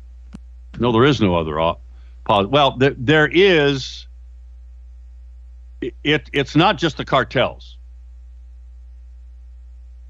No, 0.77 0.91
there 0.91 1.05
is 1.05 1.21
no 1.21 1.35
other. 1.35 1.61
Uh, 1.61 1.75
well, 2.27 2.77
there 2.77 3.29
is. 3.31 4.07
It, 5.81 6.29
it's 6.33 6.55
not 6.55 6.77
just 6.77 6.97
the 6.97 7.05
cartels. 7.05 7.77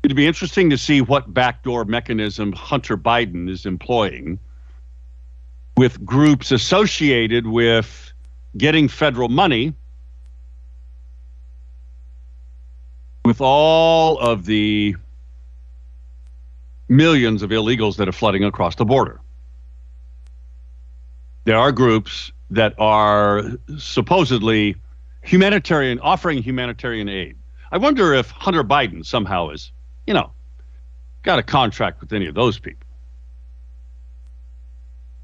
It'd 0.03 0.15
be 0.15 0.27
interesting 0.27 0.69
to 0.69 0.77
see 0.77 1.01
what 1.01 1.33
backdoor 1.33 1.85
mechanism 1.85 2.53
Hunter 2.53 2.97
Biden 2.97 3.49
is 3.49 3.65
employing 3.65 4.39
with 5.75 6.03
groups 6.05 6.51
associated 6.51 7.45
with 7.45 8.13
getting 8.57 8.87
federal 8.87 9.29
money 9.29 9.73
with 13.25 13.41
all 13.41 14.17
of 14.19 14.45
the 14.45 14.95
millions 16.87 17.43
of 17.43 17.49
illegals 17.49 17.97
that 17.97 18.07
are 18.07 18.13
flooding 18.13 18.45
across 18.45 18.75
the 18.75 18.85
border. 18.85 19.19
There 21.43 21.57
are 21.57 21.71
groups 21.71 22.31
that 22.49 22.73
are 22.79 23.43
supposedly 23.77 24.77
humanitarian, 25.27 25.99
offering 25.99 26.41
humanitarian 26.41 27.09
aid. 27.09 27.35
I 27.71 27.77
wonder 27.77 28.13
if 28.13 28.31
Hunter 28.31 28.63
Biden 28.63 29.05
somehow 29.05 29.49
is, 29.49 29.71
you 30.05 30.13
know, 30.13 30.31
got 31.23 31.37
a 31.37 31.43
contract 31.43 31.99
with 31.99 32.13
any 32.13 32.27
of 32.27 32.35
those 32.35 32.57
people. 32.57 32.85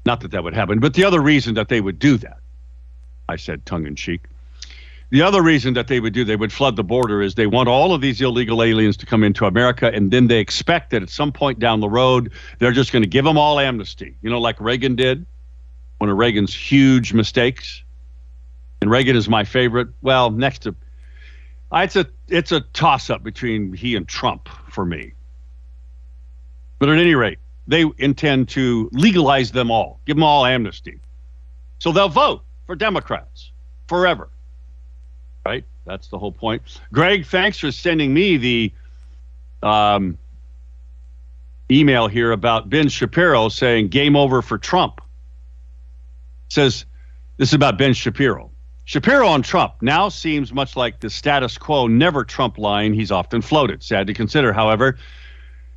Not 0.04 0.20
that 0.20 0.30
that 0.32 0.44
would 0.44 0.54
happen, 0.54 0.78
but 0.78 0.92
the 0.92 1.04
other 1.04 1.20
reason 1.20 1.54
that 1.54 1.68
they 1.68 1.80
would 1.80 1.98
do 1.98 2.18
that, 2.18 2.38
I 3.28 3.36
said 3.36 3.64
tongue 3.64 3.86
in 3.86 3.96
cheek. 3.96 4.24
The 5.08 5.22
other 5.22 5.40
reason 5.40 5.74
that 5.74 5.88
they 5.88 6.00
would 6.00 6.12
do, 6.12 6.24
they 6.24 6.36
would 6.36 6.52
flood 6.52 6.76
the 6.76 6.84
border, 6.84 7.22
is 7.22 7.36
they 7.36 7.46
want 7.46 7.68
all 7.68 7.94
of 7.94 8.00
these 8.02 8.20
illegal 8.20 8.62
aliens 8.62 8.96
to 8.98 9.06
come 9.06 9.22
into 9.22 9.46
America, 9.46 9.90
and 9.94 10.10
then 10.10 10.26
they 10.26 10.40
expect 10.40 10.90
that 10.90 11.02
at 11.02 11.08
some 11.08 11.32
point 11.32 11.58
down 11.58 11.80
the 11.80 11.88
road, 11.88 12.32
they're 12.58 12.72
just 12.72 12.92
going 12.92 13.02
to 13.02 13.08
give 13.08 13.24
them 13.24 13.38
all 13.38 13.58
amnesty. 13.58 14.16
You 14.20 14.28
know, 14.28 14.40
like 14.40 14.60
Reagan 14.60 14.96
did, 14.96 15.24
one 15.98 16.10
of 16.10 16.18
Reagan's 16.18 16.52
huge 16.52 17.14
mistakes. 17.14 17.83
And 18.84 18.90
Reagan 18.90 19.16
is 19.16 19.30
my 19.30 19.44
favorite. 19.44 19.88
Well, 20.02 20.28
next 20.28 20.58
to, 20.64 20.74
it's 21.72 21.96
a 21.96 22.06
it's 22.28 22.52
a 22.52 22.60
toss 22.60 23.08
up 23.08 23.22
between 23.22 23.72
he 23.72 23.96
and 23.96 24.06
Trump 24.06 24.46
for 24.68 24.84
me. 24.84 25.14
But 26.78 26.90
at 26.90 26.98
any 26.98 27.14
rate, 27.14 27.38
they 27.66 27.86
intend 27.96 28.50
to 28.50 28.90
legalize 28.92 29.52
them 29.52 29.70
all, 29.70 30.00
give 30.04 30.16
them 30.16 30.22
all 30.22 30.44
amnesty. 30.44 31.00
So 31.78 31.92
they'll 31.92 32.10
vote 32.10 32.42
for 32.66 32.76
Democrats 32.76 33.52
forever. 33.88 34.28
Right? 35.46 35.64
That's 35.86 36.08
the 36.08 36.18
whole 36.18 36.32
point. 36.32 36.60
Greg, 36.92 37.24
thanks 37.24 37.58
for 37.58 37.72
sending 37.72 38.12
me 38.12 38.36
the 38.36 38.72
um, 39.62 40.18
email 41.70 42.06
here 42.06 42.32
about 42.32 42.68
Ben 42.68 42.90
Shapiro 42.90 43.48
saying 43.48 43.88
game 43.88 44.14
over 44.14 44.42
for 44.42 44.58
Trump. 44.58 45.00
Says 46.50 46.84
this 47.38 47.48
is 47.48 47.54
about 47.54 47.78
Ben 47.78 47.94
Shapiro. 47.94 48.50
Shapiro 48.86 49.26
on 49.26 49.42
Trump 49.42 49.74
now 49.80 50.10
seems 50.10 50.52
much 50.52 50.76
like 50.76 51.00
the 51.00 51.08
status 51.08 51.56
quo 51.56 51.86
never 51.86 52.22
Trump 52.22 52.58
line 52.58 52.92
he's 52.92 53.10
often 53.10 53.40
floated. 53.40 53.82
Sad 53.82 54.06
to 54.08 54.14
consider, 54.14 54.52
however, 54.52 54.98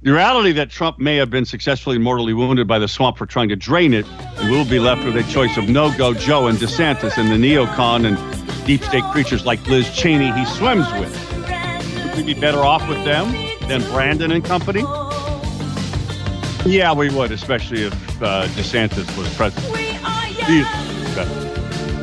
the 0.02 0.12
reality 0.12 0.52
that 0.52 0.70
Trump 0.70 1.00
may 1.00 1.15
have 1.15 1.30
been 1.30 1.46
successfully 1.46 1.98
mortally 1.98 2.34
wounded 2.34 2.67
by 2.67 2.80
the 2.80 2.88
swamp 2.88 3.17
for 3.17 3.26
trying 3.26 3.50
to 3.50 3.56
drain 3.56 3.93
it, 3.93 4.06
and 4.38 4.52
we'll 4.52 4.67
be 4.70 4.80
left 4.80 5.06
with 5.06 5.15
a 5.15 5.24
choice 5.32 5.58
of 5.58 5.70
no 5.70 5.96
go 5.98 6.13
Joe 6.13 6.48
and 6.48 6.58
DeSantis 6.58 7.17
and 7.17 7.30
the 7.32 7.36
neocon 7.36 8.06
and 8.06 8.67
deep 8.67 8.84
state 8.84 9.04
creatures 9.06 9.46
like 9.46 9.65
Liz 9.67 9.89
Cheney 9.96 10.32
he 10.34 10.46
swims 10.46 10.91
with. 10.93 11.13
Would 12.04 12.17
we 12.17 12.34
be 12.34 12.39
better 12.39 12.60
off 12.60 12.88
with 12.89 13.04
them 13.06 13.32
than 13.67 13.82
Brandon 13.89 14.32
and 14.32 14.43
company? 14.43 14.82
Yeah, 16.70 16.93
we 16.93 17.10
would, 17.10 17.32
especially 17.32 17.84
if 17.84 18.22
uh, 18.22 18.48
DeSantis 18.48 19.17
was 19.17 19.34
president. 19.36 19.74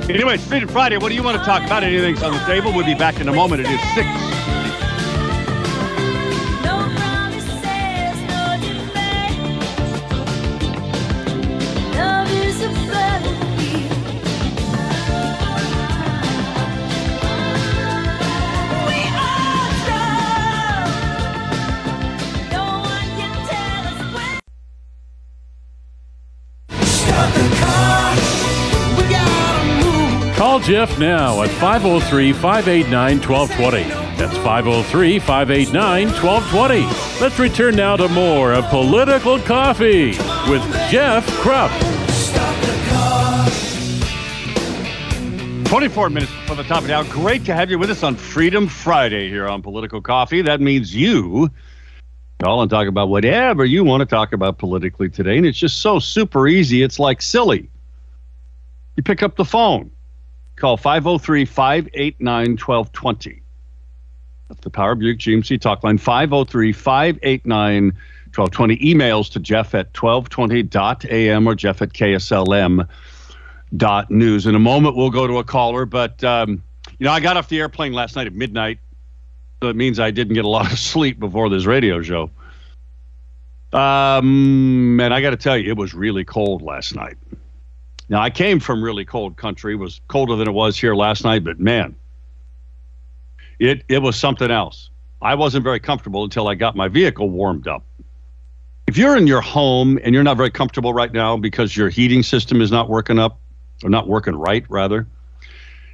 Anyway, 0.08 0.36
Freedom 0.36 0.68
Friday. 0.68 0.98
What 0.98 1.08
do 1.08 1.14
you 1.14 1.22
want 1.22 1.38
to 1.38 1.44
talk 1.44 1.64
about? 1.64 1.82
Anything's 1.82 2.22
on 2.22 2.32
the 2.32 2.38
table. 2.40 2.72
We'll 2.74 2.84
be 2.84 2.94
back 2.94 3.20
in 3.20 3.28
a 3.28 3.32
moment. 3.32 3.62
It 3.62 3.70
is 3.70 3.80
6. 3.94 4.53
Jeff 30.64 30.98
now 30.98 31.42
at 31.42 31.50
503 31.50 32.32
589 32.32 33.20
1220. 33.20 33.82
That's 34.16 34.34
503 34.38 35.18
589 35.18 36.06
1220. 36.06 37.20
Let's 37.20 37.38
return 37.38 37.76
now 37.76 37.96
to 37.96 38.08
more 38.08 38.54
of 38.54 38.64
Political 38.70 39.40
Coffee 39.40 40.12
with 40.48 40.62
Jeff 40.88 41.26
Kropp. 41.42 41.68
Start 42.10 42.62
the 42.62 42.72
car. 42.88 43.46
24 45.66 46.08
minutes 46.08 46.32
before 46.32 46.56
the 46.56 46.62
top 46.62 46.80
of 46.80 46.86
the 46.86 46.94
hour. 46.94 47.04
Great 47.10 47.44
to 47.44 47.54
have 47.54 47.70
you 47.70 47.78
with 47.78 47.90
us 47.90 48.02
on 48.02 48.16
Freedom 48.16 48.66
Friday 48.66 49.28
here 49.28 49.46
on 49.46 49.60
Political 49.60 50.00
Coffee. 50.00 50.40
That 50.40 50.62
means 50.62 50.94
you 50.94 51.50
call 52.42 52.62
and 52.62 52.70
talk 52.70 52.88
about 52.88 53.10
whatever 53.10 53.66
you 53.66 53.84
want 53.84 54.00
to 54.00 54.06
talk 54.06 54.32
about 54.32 54.56
politically 54.56 55.10
today. 55.10 55.36
And 55.36 55.44
it's 55.44 55.58
just 55.58 55.82
so 55.82 55.98
super 55.98 56.48
easy. 56.48 56.82
It's 56.82 56.98
like 56.98 57.20
silly. 57.20 57.68
You 58.96 59.02
pick 59.02 59.22
up 59.22 59.36
the 59.36 59.44
phone, 59.44 59.90
call 60.56 60.76
503 60.76 61.44
589 61.44 62.50
1220. 62.50 63.42
That's 64.48 64.60
the 64.60 64.70
Power 64.70 64.94
Buick 64.94 65.18
GMC 65.18 65.60
talk 65.60 65.82
line 65.82 65.98
503 65.98 66.72
589 66.72 67.84
1220. 68.34 68.76
Emails 68.78 69.30
to 69.32 69.40
Jeff 69.40 69.74
at 69.74 69.92
1220.am 69.92 71.46
or 71.46 71.54
Jeff 71.54 71.82
at 71.82 71.92
KSLM 71.92 72.88
dot 73.76 74.10
news. 74.10 74.46
In 74.46 74.54
a 74.54 74.60
moment, 74.60 74.96
we'll 74.96 75.10
go 75.10 75.26
to 75.26 75.38
a 75.38 75.44
caller, 75.44 75.86
but 75.86 76.22
um, 76.24 76.62
you 76.98 77.04
know, 77.04 77.12
I 77.12 77.20
got 77.20 77.36
off 77.36 77.48
the 77.48 77.60
airplane 77.60 77.92
last 77.92 78.16
night 78.16 78.26
at 78.26 78.34
midnight, 78.34 78.78
so 79.62 79.68
it 79.68 79.76
means 79.76 79.98
I 79.98 80.10
didn't 80.10 80.34
get 80.34 80.44
a 80.44 80.48
lot 80.48 80.70
of 80.70 80.78
sleep 80.78 81.18
before 81.18 81.48
this 81.48 81.64
radio 81.64 82.02
show. 82.02 82.30
Um, 83.72 85.00
and 85.00 85.12
I 85.12 85.20
got 85.20 85.30
to 85.30 85.36
tell 85.36 85.56
you, 85.56 85.68
it 85.68 85.76
was 85.76 85.94
really 85.94 86.24
cold 86.24 86.62
last 86.62 86.94
night. 86.94 87.16
Now, 88.08 88.20
I 88.20 88.30
came 88.30 88.60
from 88.60 88.82
really 88.82 89.04
cold 89.04 89.36
country; 89.36 89.74
it 89.74 89.76
was 89.76 90.00
colder 90.08 90.36
than 90.36 90.48
it 90.48 90.52
was 90.52 90.78
here 90.78 90.94
last 90.94 91.24
night, 91.24 91.44
but 91.44 91.58
man, 91.58 91.96
it 93.58 93.84
it 93.88 94.02
was 94.02 94.16
something 94.16 94.50
else. 94.50 94.90
I 95.22 95.34
wasn't 95.34 95.64
very 95.64 95.80
comfortable 95.80 96.22
until 96.24 96.48
I 96.48 96.54
got 96.54 96.76
my 96.76 96.88
vehicle 96.88 97.30
warmed 97.30 97.66
up. 97.66 97.82
If 98.86 98.98
you're 98.98 99.16
in 99.16 99.26
your 99.26 99.40
home 99.40 99.98
and 100.04 100.14
you're 100.14 100.22
not 100.22 100.36
very 100.36 100.50
comfortable 100.50 100.92
right 100.92 101.12
now 101.12 101.38
because 101.38 101.74
your 101.74 101.88
heating 101.88 102.22
system 102.22 102.60
is 102.60 102.70
not 102.70 102.90
working 102.90 103.18
up, 103.18 103.40
or 103.82 103.88
not 103.88 104.06
working 104.06 104.34
right, 104.34 104.64
rather, 104.68 105.06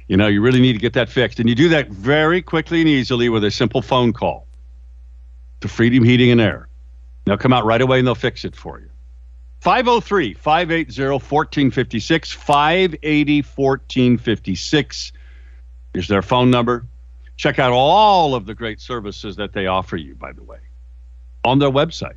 you 0.09 0.17
know, 0.17 0.27
you 0.27 0.41
really 0.41 0.59
need 0.59 0.73
to 0.73 0.79
get 0.79 0.91
that 0.93 1.07
fixed. 1.07 1.39
And 1.39 1.47
you 1.47 1.55
do 1.55 1.69
that 1.69 1.87
very 1.89 2.41
quickly 2.41 2.81
and 2.81 2.89
easily 2.89 3.29
with 3.29 3.45
a 3.45 3.51
simple 3.51 3.81
phone 3.81 4.11
call 4.11 4.45
to 5.61 5.69
Freedom 5.69 6.03
Heating 6.03 6.31
and 6.31 6.41
Air. 6.41 6.67
They'll 7.25 7.37
come 7.37 7.53
out 7.53 7.63
right 7.65 7.81
away 7.81 7.99
and 7.99 8.07
they'll 8.07 8.15
fix 8.15 8.43
it 8.43 8.55
for 8.55 8.81
you. 8.81 8.90
503 9.61 10.33
580 10.33 11.01
1456. 11.03 12.31
580 12.31 13.43
1456 13.43 15.11
is 15.93 16.07
their 16.07 16.23
phone 16.23 16.49
number. 16.49 16.87
Check 17.37 17.59
out 17.59 17.71
all 17.71 18.33
of 18.33 18.47
the 18.47 18.55
great 18.55 18.81
services 18.81 19.35
that 19.35 19.53
they 19.53 19.67
offer 19.67 19.97
you, 19.97 20.15
by 20.15 20.31
the 20.31 20.41
way, 20.43 20.57
on 21.45 21.59
their 21.59 21.69
website, 21.69 22.15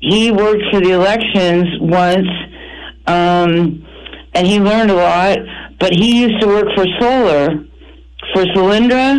he 0.00 0.32
worked 0.32 0.64
for 0.72 0.80
the 0.80 0.90
elections 0.90 1.68
once, 1.80 2.26
um, 3.06 3.86
and 4.34 4.46
he 4.46 4.58
learned 4.58 4.90
a 4.90 4.94
lot. 4.94 5.38
But 5.78 5.92
he 5.92 6.22
used 6.22 6.40
to 6.40 6.46
work 6.48 6.66
for 6.74 6.84
solar, 6.98 7.64
for 8.34 8.44
Solyndra, 8.54 9.18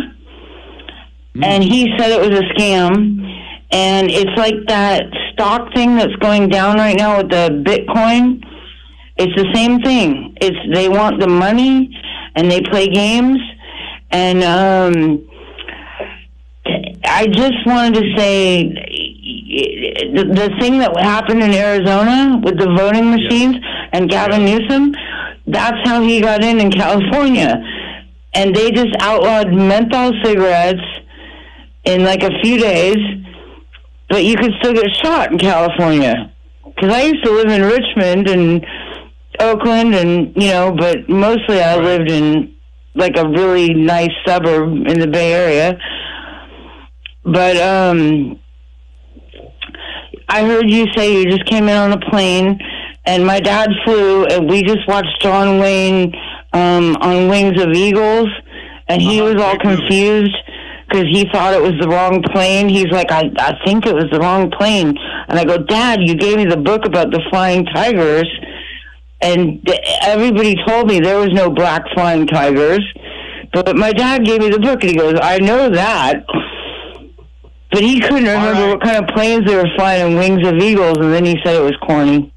and 1.42 1.64
he 1.64 1.92
said 1.96 2.10
it 2.10 2.20
was 2.20 2.38
a 2.38 2.44
scam. 2.54 3.18
And 3.70 4.10
it's 4.10 4.36
like 4.36 4.54
that 4.68 5.04
stock 5.32 5.72
thing 5.74 5.96
that's 5.96 6.14
going 6.16 6.48
down 6.48 6.76
right 6.76 6.96
now 6.96 7.18
with 7.18 7.30
the 7.30 7.62
Bitcoin. 7.64 8.44
It's 9.16 9.34
the 9.36 9.48
same 9.54 9.80
thing. 9.82 10.36
It's 10.40 10.56
they 10.74 10.88
want 10.88 11.20
the 11.20 11.28
money, 11.28 11.94
and 12.34 12.50
they 12.50 12.60
play 12.62 12.88
games, 12.88 13.38
and 14.10 14.42
um, 14.42 15.28
I 17.04 17.26
just 17.26 17.66
wanted 17.66 17.94
to 17.94 18.16
say 18.16 18.64
the, 20.14 20.24
the 20.24 20.56
thing 20.60 20.78
that 20.78 20.96
happened 20.98 21.42
in 21.42 21.52
Arizona 21.52 22.40
with 22.42 22.58
the 22.58 22.72
voting 22.76 23.10
machines 23.10 23.56
and 23.92 24.08
Gavin 24.08 24.44
Newsom, 24.44 24.94
that's 25.46 25.76
how 25.84 26.00
he 26.02 26.20
got 26.20 26.42
in 26.42 26.60
in 26.60 26.70
California. 26.70 27.62
And 28.34 28.54
they 28.54 28.70
just 28.70 28.94
outlawed 29.00 29.52
menthol 29.52 30.12
cigarettes 30.24 30.80
in 31.84 32.04
like 32.04 32.22
a 32.22 32.30
few 32.42 32.58
days, 32.58 32.96
but 34.08 34.24
you 34.24 34.36
could 34.36 34.52
still 34.60 34.72
get 34.74 34.86
shot 35.02 35.32
in 35.32 35.38
California. 35.38 36.32
Because 36.64 36.92
I 36.92 37.02
used 37.02 37.24
to 37.24 37.30
live 37.32 37.48
in 37.48 37.62
Richmond 37.62 38.28
and 38.28 38.66
Oakland, 39.40 39.94
and 39.94 40.32
you 40.36 40.48
know, 40.50 40.74
but 40.76 41.08
mostly 41.08 41.60
I 41.62 41.76
lived 41.76 42.10
in 42.10 42.54
like 42.94 43.16
a 43.16 43.26
really 43.28 43.72
nice 43.74 44.10
suburb 44.26 44.86
in 44.86 44.98
the 45.00 45.06
Bay 45.06 45.32
Area. 45.32 45.78
But 47.24 47.56
um 47.56 48.38
I 50.28 50.44
heard 50.44 50.68
you 50.70 50.86
say 50.94 51.12
you 51.14 51.26
just 51.30 51.44
came 51.46 51.68
in 51.68 51.76
on 51.76 51.92
a 51.92 52.00
plane 52.10 52.58
and 53.04 53.26
my 53.26 53.40
dad 53.40 53.68
flew 53.84 54.24
and 54.26 54.48
we 54.48 54.62
just 54.62 54.86
watched 54.88 55.20
John 55.20 55.58
Wayne 55.58 56.12
um 56.52 56.96
on 57.00 57.28
Wings 57.28 57.60
of 57.62 57.70
Eagles 57.74 58.28
and 58.88 59.00
he 59.00 59.20
Uh-huh, 59.20 59.32
was 59.34 59.42
all 59.42 59.58
confused. 59.58 60.32
movie. 60.32 60.61
Because 60.92 61.06
he 61.08 61.26
thought 61.32 61.54
it 61.54 61.62
was 61.62 61.72
the 61.80 61.88
wrong 61.88 62.22
plane. 62.22 62.68
He's 62.68 62.90
like, 62.90 63.10
I, 63.10 63.30
I 63.38 63.58
think 63.64 63.86
it 63.86 63.94
was 63.94 64.06
the 64.12 64.20
wrong 64.20 64.50
plane. 64.50 64.96
And 65.28 65.38
I 65.38 65.44
go, 65.44 65.56
Dad, 65.58 66.00
you 66.02 66.14
gave 66.14 66.36
me 66.36 66.44
the 66.44 66.56
book 66.56 66.84
about 66.84 67.10
the 67.10 67.22
flying 67.30 67.64
tigers. 67.66 68.28
And 69.20 69.66
everybody 70.02 70.56
told 70.66 70.88
me 70.88 71.00
there 71.00 71.18
was 71.18 71.32
no 71.32 71.48
black 71.48 71.82
flying 71.94 72.26
tigers. 72.26 72.84
But 73.52 73.76
my 73.76 73.92
dad 73.92 74.24
gave 74.24 74.40
me 74.40 74.50
the 74.50 74.58
book 74.58 74.82
and 74.82 74.90
he 74.90 74.96
goes, 74.96 75.14
I 75.22 75.38
know 75.38 75.70
that. 75.70 76.24
But 77.70 77.82
he 77.82 78.00
couldn't 78.00 78.24
remember 78.24 78.60
right. 78.60 78.68
what 78.70 78.82
kind 78.82 78.96
of 78.96 79.14
planes 79.14 79.46
they 79.46 79.54
were 79.54 79.68
flying 79.76 80.12
in 80.12 80.18
Wings 80.18 80.46
of 80.46 80.56
Eagles. 80.56 80.98
And 80.98 81.12
then 81.12 81.24
he 81.24 81.38
said 81.44 81.56
it 81.56 81.62
was 81.62 81.76
corny. 81.86 82.34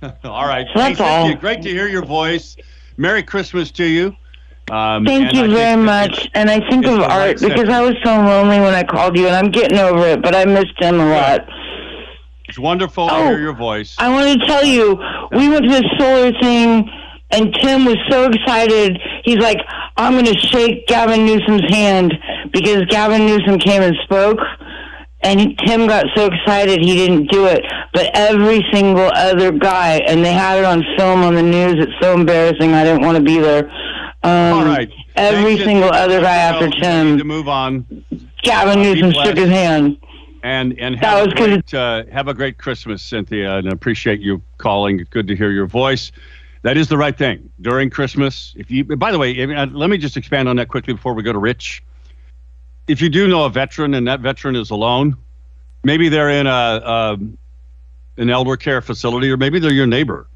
All 0.24 0.46
right. 0.46 0.66
So 0.74 0.80
that's 0.80 1.00
all. 1.00 1.34
Great 1.34 1.60
to 1.62 1.70
hear 1.70 1.88
your 1.88 2.04
voice. 2.04 2.56
Merry 2.96 3.22
Christmas 3.22 3.70
to 3.72 3.84
you. 3.84 4.14
Um, 4.70 5.04
Thank 5.04 5.32
you 5.34 5.44
I 5.44 5.48
very 5.48 5.82
much. 5.82 6.28
And 6.34 6.50
I 6.50 6.60
think 6.68 6.86
of 6.86 6.94
the 6.94 7.00
right 7.00 7.28
Art 7.28 7.40
because 7.40 7.68
I 7.68 7.80
was 7.80 7.94
so 8.04 8.10
lonely 8.16 8.60
when 8.60 8.74
I 8.74 8.84
called 8.84 9.16
you, 9.16 9.26
and 9.26 9.34
I'm 9.36 9.50
getting 9.50 9.78
over 9.78 10.06
it, 10.06 10.22
but 10.22 10.34
I 10.34 10.44
missed 10.44 10.78
him 10.78 11.00
a 11.00 11.10
lot. 11.10 11.48
It's 12.48 12.58
wonderful 12.58 13.08
to 13.08 13.14
Oh, 13.14 13.28
hear 13.28 13.38
your 13.38 13.52
voice. 13.54 13.94
I 13.98 14.08
want 14.08 14.40
to 14.40 14.46
tell 14.46 14.64
you, 14.64 14.98
we 15.32 15.48
went 15.48 15.64
to 15.64 15.70
this 15.70 15.84
solar 15.98 16.32
thing, 16.40 16.88
and 17.30 17.54
Tim 17.62 17.84
was 17.84 17.98
so 18.08 18.24
excited. 18.30 18.98
He's 19.24 19.36
like, 19.38 19.58
I'm 19.96 20.12
going 20.14 20.24
to 20.24 20.38
shake 20.38 20.86
Gavin 20.86 21.26
Newsom's 21.26 21.68
hand 21.70 22.14
because 22.52 22.84
Gavin 22.86 23.26
Newsom 23.26 23.58
came 23.58 23.82
and 23.82 23.96
spoke. 24.04 24.38
And 25.20 25.58
Tim 25.66 25.88
got 25.88 26.06
so 26.14 26.26
excited 26.26 26.78
he 26.80 26.94
didn't 26.94 27.26
do 27.28 27.46
it. 27.46 27.64
But 27.92 28.08
every 28.14 28.64
single 28.72 29.10
other 29.14 29.50
guy, 29.50 30.00
and 30.06 30.24
they 30.24 30.32
had 30.32 30.58
it 30.58 30.64
on 30.64 30.84
film 30.96 31.22
on 31.22 31.34
the 31.34 31.42
news. 31.42 31.74
It's 31.78 31.92
so 32.00 32.14
embarrassing. 32.14 32.72
I 32.72 32.84
didn't 32.84 33.02
want 33.02 33.18
to 33.18 33.22
be 33.24 33.38
there. 33.40 33.68
Um, 34.22 34.30
All 34.30 34.64
right. 34.64 34.90
Every 35.16 35.56
Thanks, 35.56 35.64
single 35.64 35.90
other 35.90 36.20
guy 36.20 36.36
after 36.36 36.68
me 36.68 36.70
know. 36.70 36.88
We 36.90 37.02
need 37.02 37.18
to 37.18 37.18
Tim, 37.18 37.26
move 37.26 37.48
on 37.48 37.86
Gavin 38.42 38.80
Uh, 38.80 38.82
Newsom 38.82 39.12
shook 39.12 39.36
his 39.36 39.48
hand. 39.48 39.98
and 40.42 40.78
and 40.78 40.96
That 41.00 41.04
have 41.04 41.24
was 41.26 41.32
a 41.32 41.36
great 41.36 41.74
uh, 41.74 42.04
have 42.12 42.28
a 42.28 42.34
great 42.34 42.58
Christmas, 42.58 43.02
Cynthia, 43.02 43.56
and 43.56 43.68
appreciate 43.72 44.20
you 44.20 44.42
calling. 44.58 45.06
Good 45.10 45.28
to 45.28 45.36
hear 45.36 45.50
your 45.50 45.66
voice. 45.66 46.10
That 46.62 46.76
is 46.76 46.88
the 46.88 46.96
right 46.98 47.16
thing 47.16 47.50
during 47.60 47.90
Christmas. 47.90 48.52
If 48.56 48.70
you, 48.70 48.84
by 48.84 49.12
the 49.12 49.18
way, 49.18 49.40
I 49.40 49.46
mean, 49.46 49.56
uh, 49.56 49.66
let 49.72 49.90
me 49.90 49.98
just 49.98 50.16
expand 50.16 50.48
on 50.48 50.56
that 50.56 50.68
quickly 50.68 50.92
before 50.94 51.14
we 51.14 51.22
go 51.22 51.32
to 51.32 51.38
Rich. 51.38 51.82
If 52.88 53.00
you 53.00 53.08
do 53.08 53.28
know 53.28 53.44
a 53.44 53.50
veteran 53.50 53.94
and 53.94 54.06
that 54.08 54.20
veteran 54.20 54.56
is 54.56 54.70
alone, 54.70 55.16
maybe 55.84 56.08
they're 56.08 56.30
in 56.30 56.46
a, 56.46 56.50
a 56.50 57.18
an 58.16 58.30
elder 58.30 58.56
care 58.56 58.80
facility, 58.80 59.30
or 59.30 59.36
maybe 59.36 59.60
they're 59.60 59.72
your 59.72 59.86
neighbor, 59.86 60.26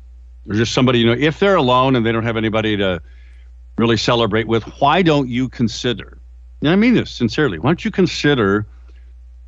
or 0.48 0.54
just 0.54 0.72
somebody 0.72 1.00
you 1.00 1.06
know. 1.06 1.16
If 1.18 1.40
they're 1.40 1.56
alone 1.56 1.96
and 1.96 2.06
they 2.06 2.12
don't 2.12 2.22
have 2.24 2.36
anybody 2.36 2.76
to 2.76 3.02
really 3.78 3.96
celebrate 3.96 4.46
with, 4.46 4.64
why 4.80 5.02
don't 5.02 5.28
you 5.28 5.48
consider? 5.48 6.18
And 6.60 6.70
I 6.70 6.76
mean 6.76 6.94
this 6.94 7.10
sincerely. 7.10 7.58
Why 7.58 7.70
don't 7.70 7.84
you 7.84 7.90
consider 7.90 8.66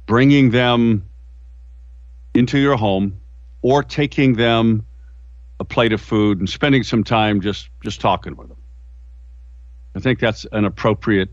bringing 0.06 0.50
them 0.50 1.08
into 2.34 2.58
your 2.58 2.76
home 2.76 3.20
or 3.62 3.82
taking 3.82 4.34
them 4.34 4.84
a 5.60 5.64
plate 5.64 5.92
of 5.92 6.00
food 6.00 6.38
and 6.38 6.48
spending 6.48 6.82
some 6.82 7.04
time 7.04 7.40
just 7.40 7.68
just 7.82 8.00
talking 8.00 8.37
with 8.37 8.48
them. 8.48 8.56
I 9.94 10.00
think 10.00 10.18
that's 10.18 10.44
an 10.52 10.64
appropriate 10.64 11.30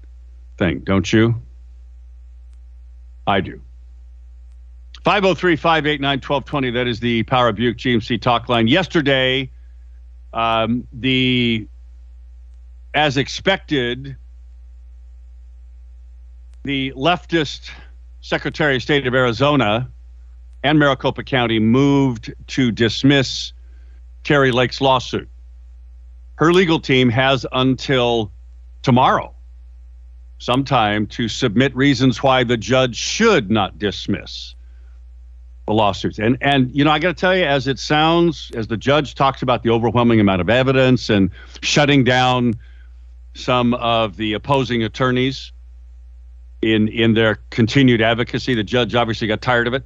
thing, 0.57 0.79
don't 0.79 1.11
you? 1.11 1.41
I 3.25 3.41
do. 3.41 3.61
503 5.03 5.55
589 5.55 6.17
1220. 6.17 6.71
That 6.71 6.87
is 6.87 6.99
the 6.99 7.23
Power 7.23 7.47
of 7.49 7.55
Buick 7.55 7.77
GMC 7.77 8.21
talk 8.21 8.49
line. 8.49 8.67
Yesterday, 8.67 9.49
um, 10.33 10.87
the, 10.93 11.67
as 12.93 13.17
expected, 13.17 14.15
the 16.63 16.91
leftist 16.91 17.71
Secretary 18.21 18.75
of 18.75 18.83
State 18.83 19.07
of 19.07 19.15
Arizona 19.15 19.89
and 20.63 20.77
Maricopa 20.77 21.23
County 21.23 21.59
moved 21.59 22.33
to 22.47 22.71
dismiss 22.71 23.53
Kari 24.23 24.51
Lake's 24.51 24.79
lawsuit. 24.79 25.27
Her 26.35 26.53
legal 26.53 26.79
team 26.79 27.09
has 27.09 27.45
until 27.51 28.31
tomorrow, 28.83 29.33
sometime, 30.37 31.07
to 31.07 31.27
submit 31.27 31.75
reasons 31.75 32.21
why 32.21 32.43
the 32.43 32.57
judge 32.57 32.95
should 32.95 33.49
not 33.49 33.79
dismiss 33.79 34.55
the 35.67 35.73
lawsuits. 35.73 36.19
And 36.19 36.37
and 36.41 36.75
you 36.75 36.83
know, 36.83 36.91
I 36.91 36.99
got 36.99 37.09
to 37.09 37.13
tell 37.13 37.35
you, 37.35 37.45
as 37.45 37.67
it 37.67 37.79
sounds, 37.79 38.51
as 38.55 38.67
the 38.67 38.77
judge 38.77 39.15
talks 39.15 39.41
about 39.41 39.63
the 39.63 39.69
overwhelming 39.69 40.19
amount 40.19 40.41
of 40.41 40.49
evidence 40.49 41.09
and 41.09 41.31
shutting 41.61 42.03
down 42.03 42.55
some 43.33 43.73
of 43.73 44.17
the 44.17 44.33
opposing 44.33 44.83
attorneys 44.83 45.51
in 46.61 46.87
in 46.87 47.13
their 47.13 47.39
continued 47.49 48.01
advocacy. 48.01 48.53
The 48.53 48.63
judge 48.63 48.95
obviously 48.95 49.27
got 49.27 49.41
tired 49.41 49.67
of 49.67 49.73
it. 49.73 49.85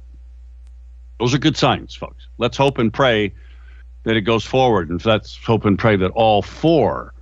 Those 1.18 1.34
are 1.34 1.38
good 1.38 1.56
signs, 1.56 1.94
folks. 1.94 2.26
Let's 2.38 2.56
hope 2.56 2.78
and 2.78 2.92
pray 2.92 3.32
that 4.04 4.16
it 4.16 4.22
goes 4.22 4.44
forward, 4.44 4.90
and 4.90 5.04
let's 5.04 5.36
hope 5.36 5.64
and 5.64 5.78
pray 5.78 5.96
that 5.96 6.10
all 6.10 6.42
four 6.42 7.14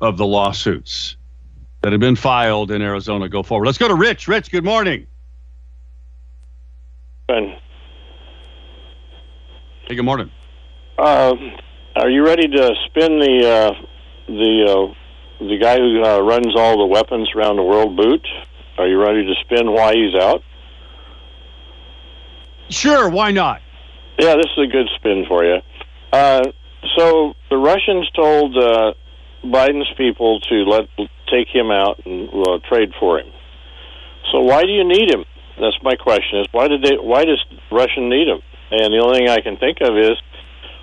of 0.00 0.16
the 0.18 0.26
lawsuits 0.26 1.16
that 1.80 1.92
have 1.92 2.00
been 2.00 2.16
filed 2.16 2.70
in 2.70 2.82
Arizona 2.82 3.28
go 3.28 3.42
forward. 3.42 3.66
Let's 3.66 3.78
go 3.78 3.88
to 3.88 3.94
Rich. 3.94 4.28
Rich, 4.28 4.50
good 4.50 4.64
morning. 4.64 5.06
Hey, 7.28 7.58
good 9.88 10.04
morning. 10.04 10.30
uh, 10.98 11.34
are 11.96 12.10
you 12.10 12.24
ready 12.24 12.46
to 12.48 12.74
spin 12.86 13.18
the 13.18 13.48
uh, 13.48 13.86
the 14.26 14.66
uh, 14.68 14.94
the 15.48 15.58
guy 15.60 15.76
who 15.76 16.02
uh, 16.02 16.20
runs 16.20 16.54
all 16.56 16.78
the 16.78 16.86
weapons 16.86 17.30
around 17.34 17.56
the 17.56 17.62
world 17.62 17.96
boot? 17.96 18.26
Are 18.78 18.86
you 18.86 19.00
ready 19.00 19.24
to 19.24 19.34
spin 19.44 19.72
why 19.72 19.94
he's 19.94 20.14
out? 20.14 20.42
Sure, 22.70 23.08
why 23.08 23.32
not? 23.32 23.60
Yeah, 24.18 24.34
this 24.36 24.46
is 24.56 24.64
a 24.64 24.72
good 24.72 24.88
spin 24.96 25.24
for 25.28 25.44
you. 25.44 25.58
Uh, 26.12 26.42
so 26.96 27.34
the 27.50 27.56
Russians 27.56 28.08
told 28.14 28.56
uh, 28.56 28.92
Biden's 29.44 29.92
people 29.96 30.40
to 30.40 30.54
let 30.64 30.88
take 31.30 31.48
him 31.48 31.70
out 31.70 32.00
and 32.04 32.28
uh, 32.28 32.58
trade 32.68 32.92
for 33.00 33.18
him. 33.18 33.32
So 34.30 34.40
why 34.40 34.62
do 34.62 34.70
you 34.70 34.84
need 34.84 35.10
him? 35.10 35.24
That's 35.60 35.76
my 35.82 35.96
question. 35.96 36.40
Is 36.40 36.46
why 36.52 36.68
did 36.68 36.82
they? 36.82 36.96
Why 36.96 37.24
does 37.24 37.44
Russian 37.70 38.08
need 38.08 38.28
him? 38.28 38.40
And 38.70 38.92
the 38.92 38.98
only 39.04 39.18
thing 39.20 39.28
I 39.28 39.40
can 39.40 39.56
think 39.56 39.78
of 39.80 39.96
is, 39.98 40.16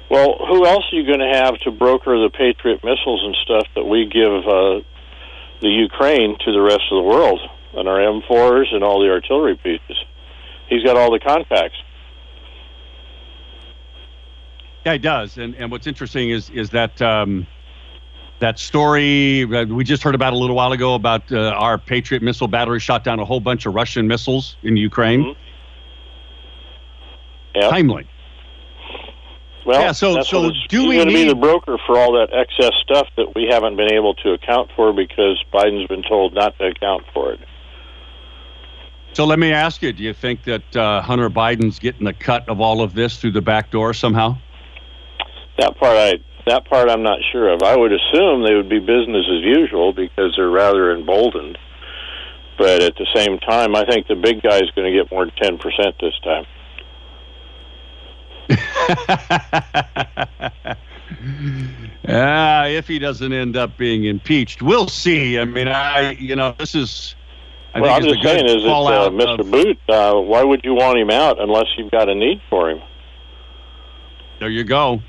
well, 0.10 0.38
who 0.48 0.66
else 0.66 0.86
are 0.92 0.96
you 0.96 1.06
going 1.06 1.20
to 1.20 1.38
have 1.38 1.60
to 1.62 1.72
broker 1.72 2.18
the 2.22 2.30
Patriot 2.30 2.84
missiles 2.84 3.22
and 3.24 3.36
stuff 3.44 3.68
that 3.76 3.86
we 3.86 4.06
give 4.06 4.32
uh, 4.48 4.82
the 5.62 5.70
Ukraine 5.70 6.38
to 6.46 6.52
the 6.52 6.62
rest 6.62 6.84
of 6.92 6.98
the 7.04 7.08
world 7.08 7.40
and 7.76 7.88
our 7.88 7.98
M4s 8.00 8.74
and 8.74 8.84
all 8.84 9.00
the 9.02 9.10
artillery 9.12 9.56
pieces? 9.56 9.98
He's 10.68 10.84
got 10.84 10.98
all 10.98 11.12
the 11.12 11.20
contacts. 11.20 11.78
Yeah, 14.86 14.94
he 14.94 15.00
does. 15.00 15.38
And 15.38 15.56
and 15.56 15.72
what's 15.72 15.88
interesting 15.88 16.30
is 16.30 16.50
is 16.52 16.70
that 16.72 17.02
um, 17.02 17.46
That 18.40 18.58
story 18.58 19.44
uh, 19.44 19.66
we 19.66 19.84
just 19.84 20.02
heard 20.02 20.16
about 20.16 20.32
a 20.32 20.38
little 20.38 20.56
while 20.56 20.72
ago 20.72 20.96
about 20.96 21.30
uh, 21.32 21.50
our 21.58 21.78
Patriot 21.78 22.24
missile 22.24 22.48
battery 22.48 22.80
shot 22.80 23.04
down 23.04 23.20
a 23.20 23.26
whole 23.26 23.42
bunch 23.42 23.66
of 23.66 23.76
Russian 23.76 24.08
missiles 24.08 24.56
in 24.64 24.78
Ukraine. 24.78 25.24
Mhm. 25.24 25.36
Yeah. 27.56 27.70
Timely. 27.70 28.08
Well, 29.70 29.82
Yeah, 29.82 29.92
so- 29.92 30.20
so 30.22 30.50
do 30.68 30.88
we 30.90 30.96
going 30.96 31.10
to 31.10 31.14
be 31.14 31.26
the 31.26 31.36
broker 31.36 31.78
for 31.86 31.96
all 31.96 32.14
that 32.14 32.30
excess 32.34 32.72
stuff 32.82 33.08
that 33.18 33.36
we 33.36 33.50
haven't 33.52 33.76
been 33.76 33.94
able 33.94 34.16
to 34.16 34.32
account 34.32 34.72
for 34.76 34.92
because 34.94 35.40
Biden's 35.54 35.88
been 35.88 36.02
told 36.02 36.34
not 36.34 36.58
to 36.58 36.70
account 36.70 37.04
for 37.14 37.34
it. 37.34 37.40
So 39.14 39.26
let 39.26 39.38
me 39.38 39.52
ask 39.52 39.84
you: 39.84 39.94
Do 39.94 40.02
you 40.02 40.16
think 40.16 40.44
that 40.46 40.76
uh, 40.76 41.04
Hunter 41.04 41.30
Biden's 41.30 41.78
getting 41.78 42.08
a 42.08 42.14
cut 42.14 42.50
of 42.50 42.60
all 42.60 42.82
of 42.82 42.96
this 42.96 43.18
through 43.18 43.34
the 43.34 43.44
back 43.44 43.70
door 43.70 43.94
somehow? 43.94 44.38
That 45.60 45.78
part, 45.78 45.96
I 45.96 46.14
that 46.48 46.66
part, 46.66 46.90
I'm 46.90 47.04
not 47.04 47.20
sure 47.32 47.50
of. 47.54 47.62
I 47.62 47.78
would 47.78 47.92
assume 47.94 48.44
they 48.44 48.56
would 48.56 48.70
be 48.70 48.80
business 48.80 49.28
as 49.30 49.44
usual 49.44 49.94
because 49.94 50.34
they're 50.36 50.50
rather 50.50 50.92
emboldened. 50.96 51.60
But 52.58 52.82
at 52.82 52.96
the 52.96 53.06
same 53.14 53.38
time, 53.38 53.76
I 53.76 53.86
think 53.86 54.08
the 54.08 54.16
big 54.16 54.42
guy's 54.42 54.72
going 54.76 54.92
to 54.92 55.00
get 55.00 55.12
more 55.12 55.26
than 55.26 55.36
ten 55.36 55.58
percent 55.60 55.94
this 56.02 56.18
time. 56.24 56.48
Ah, 62.08 62.66
if 62.66 62.88
he 62.88 62.98
doesn't 62.98 63.34
end 63.34 63.56
up 63.56 63.78
being 63.78 64.06
impeached, 64.06 64.62
we'll 64.62 64.88
see. 64.88 65.38
I 65.38 65.46
mean, 65.46 65.68
I 65.68 66.12
you 66.12 66.36
know 66.36 66.56
this 66.58 66.74
is. 66.74 67.16
I 67.74 67.82
well, 67.82 67.94
I'm 67.96 68.02
just 68.02 68.16
it's 68.16 68.20
a 68.20 68.24
good 68.24 68.48
saying, 68.48 68.58
is 68.58 68.64
that 68.64 68.72
uh, 68.72 69.10
Mr. 69.12 69.40
of- 69.42 69.52
Bout? 69.52 69.78
Uh, 70.18 70.22
why 70.22 70.44
would 70.44 70.62
you 70.64 70.74
want 70.74 70.98
him 70.98 71.12
out 71.12 71.40
unless 71.40 71.66
you've 71.78 71.92
got 71.92 72.10
a 72.10 72.16
need 72.16 72.42
for 72.50 72.70
him? 72.72 72.82
There 74.40 74.50
you 74.50 74.64
go. 74.64 75.02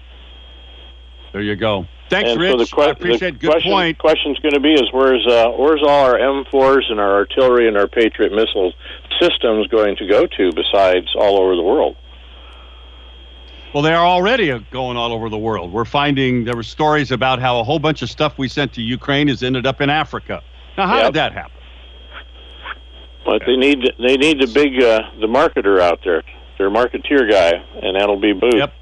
There 1.33 1.41
you 1.43 1.57
go. 1.57 1.87
Thanks, 2.11 2.33
and 2.33 2.41
Rich. 2.41 2.51
so 2.51 2.57
the, 2.59 2.67
que- 2.67 2.83
I 2.83 2.91
appreciate. 2.91 3.31
the 3.35 3.39
Good 3.39 3.51
question, 3.51 3.71
point. 3.73 3.99
question's 3.99 4.39
going 4.41 4.55
to 4.55 4.61
be 4.61 4.75
is 4.75 4.93
where's 4.93 5.27
uh, 5.27 5.51
where's 5.53 5.83
all 5.83 6.05
our 6.05 6.19
M4s 6.19 6.91
and 6.91 7.01
our 7.01 7.15
artillery 7.15 7.67
and 7.69 7.79
our 7.79 7.87
Patriot 7.89 8.33
missile 8.33 8.73
systems 9.21 9.69
going 9.69 9.97
to 9.97 10.07
go 10.07 10.27
to 10.27 10.53
besides 10.53 11.07
all 11.17 11.41
over 11.41 11.57
the 11.57 11.63
world? 11.63 11.97
Well, 13.73 13.83
they 13.85 13.93
are 13.93 14.05
already 14.05 14.57
going 14.73 14.97
all 14.97 15.13
over 15.13 15.29
the 15.29 15.39
world. 15.39 15.73
We're 15.73 15.85
finding 15.85 16.45
there 16.45 16.57
were 16.57 16.63
stories 16.65 17.13
about 17.13 17.39
how 17.41 17.61
a 17.61 17.65
whole 17.65 17.79
bunch 17.79 18.03
of 18.03 18.11
stuff 18.11 18.37
we 18.37 18.49
sent 18.49 18.73
to 18.75 18.83
Ukraine 18.83 19.29
has 19.29 19.43
ended 19.45 19.65
up 19.65 19.81
in 19.81 19.89
Africa. 19.89 20.43
Now, 20.77 20.89
how 20.89 20.97
Yep. 20.97 21.05
did 21.07 21.15
that 21.15 21.33
happen? 21.33 21.53
But 23.25 23.43
they 23.47 23.57
need 23.57 23.79
they 23.99 24.17
need 24.17 24.41
the 24.41 24.47
big 24.53 24.83
uh, 24.83 25.03
the 25.21 25.27
marketer 25.29 25.79
out 25.79 26.01
there, 26.05 26.23
their 26.59 26.71
marketeer 26.71 27.31
guy, 27.31 27.53
and 27.83 27.95
that'll 27.95 28.19
be 28.19 28.33
Bout. 28.33 28.57
Yep. 28.57 28.73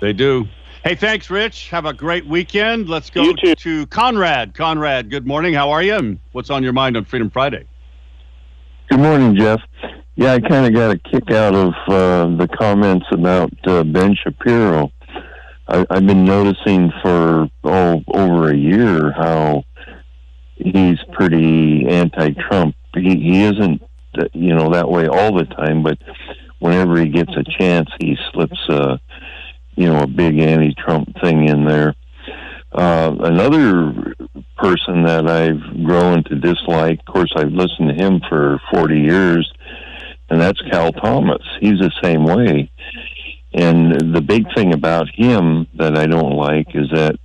They 0.00 0.12
do. 0.12 0.46
Hey, 0.84 0.94
thanks, 0.94 1.28
Rich. 1.28 1.70
Have 1.70 1.86
a 1.86 1.92
great 1.92 2.24
weekend. 2.26 2.88
Let's 2.88 3.10
go 3.10 3.32
to 3.32 3.86
Conrad. 3.88 4.54
Conrad, 4.54 5.10
good 5.10 5.26
morning. 5.26 5.54
How 5.54 5.70
are 5.70 5.82
you? 5.82 5.94
And 5.94 6.20
what's 6.32 6.50
on 6.50 6.62
your 6.62 6.72
mind 6.72 6.96
on 6.96 7.04
Freedom 7.04 7.30
Friday? 7.30 7.64
Good 8.88 9.00
morning, 9.00 9.36
Jeff. 9.36 9.60
Yeah, 10.16 10.32
I 10.32 10.40
kind 10.40 10.64
of 10.64 10.72
got 10.72 10.90
a 10.90 10.98
kick 10.98 11.30
out 11.30 11.54
of 11.54 11.74
uh, 11.88 12.34
the 12.38 12.48
comments 12.48 13.04
about 13.12 13.52
uh, 13.66 13.84
Ben 13.84 14.14
Shapiro. 14.14 14.90
I, 15.68 15.84
I've 15.90 16.06
been 16.06 16.24
noticing 16.24 16.90
for 17.02 17.50
oh 17.64 18.02
over 18.14 18.50
a 18.50 18.56
year 18.56 19.12
how 19.12 19.64
he's 20.56 20.96
pretty 21.12 21.86
anti-Trump. 21.86 22.76
He 22.94 23.16
he 23.16 23.44
isn't 23.44 23.82
you 24.32 24.54
know 24.54 24.70
that 24.70 24.88
way 24.88 25.06
all 25.06 25.36
the 25.36 25.44
time, 25.44 25.82
but 25.82 25.98
whenever 26.58 26.98
he 26.98 27.10
gets 27.10 27.36
a 27.36 27.44
chance, 27.44 27.90
he 28.00 28.16
slips 28.32 28.68
a 28.70 28.98
you 29.76 29.84
know 29.84 30.00
a 30.00 30.06
big 30.06 30.38
anti-Trump 30.38 31.14
thing 31.20 31.46
in 31.46 31.66
there. 31.66 31.94
Uh, 32.72 33.16
another 33.20 34.14
person 34.58 35.02
that 35.04 35.26
I've 35.26 35.84
grown 35.84 36.22
to 36.24 36.34
dislike, 36.34 37.00
of 37.00 37.12
course, 37.12 37.32
I've 37.36 37.52
listened 37.52 37.88
to 37.88 38.04
him 38.04 38.20
for 38.28 38.60
40 38.72 39.00
years, 39.00 39.50
and 40.28 40.40
that's 40.40 40.60
Cal 40.70 40.92
Thomas. 40.92 41.42
He's 41.60 41.78
the 41.78 41.92
same 42.02 42.24
way. 42.24 42.70
And 43.54 44.14
the 44.14 44.20
big 44.20 44.44
thing 44.54 44.74
about 44.74 45.08
him 45.14 45.66
that 45.74 45.96
I 45.96 46.06
don't 46.06 46.36
like 46.36 46.68
is 46.74 46.90
that 46.92 47.16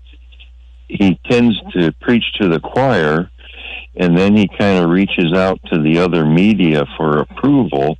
he 0.87 1.19
tends 1.29 1.59
to 1.73 1.91
preach 2.01 2.23
to 2.39 2.47
the 2.47 2.61
choir, 2.61 3.29
and 3.95 4.17
then 4.17 4.35
he 4.35 4.47
kind 4.47 4.83
of 4.83 4.89
reaches 4.89 5.33
out 5.33 5.59
to 5.71 5.81
the 5.81 5.99
other 5.99 6.25
media 6.25 6.85
for 6.95 7.19
approval, 7.19 7.97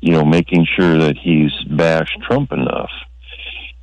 you 0.00 0.12
know, 0.12 0.24
making 0.24 0.66
sure 0.78 0.98
that 0.98 1.16
he's 1.16 1.52
bashed 1.70 2.18
Trump 2.28 2.52
enough. 2.52 2.90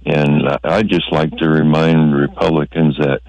And 0.06 0.44
I 0.63 0.84
just 0.84 1.12
like 1.12 1.32
to 1.38 1.50
remind 1.50 2.16
Republicans 2.16 2.98
that 2.98 3.22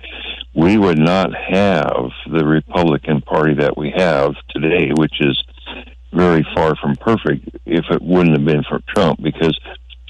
we 0.54 0.78
would 0.78 0.98
not 0.98 1.34
have 1.34 2.10
the 2.30 2.44
Republican 2.44 3.20
Party 3.20 3.54
that 3.54 3.76
we 3.76 3.92
have 3.96 4.34
today, 4.50 4.90
which 4.96 5.20
is 5.20 5.42
very 6.12 6.46
far 6.54 6.76
from 6.76 6.96
perfect, 6.96 7.48
if 7.66 7.84
it 7.90 8.02
wouldn't 8.02 8.36
have 8.36 8.46
been 8.46 8.64
for 8.64 8.80
Trump, 8.94 9.20
because 9.22 9.58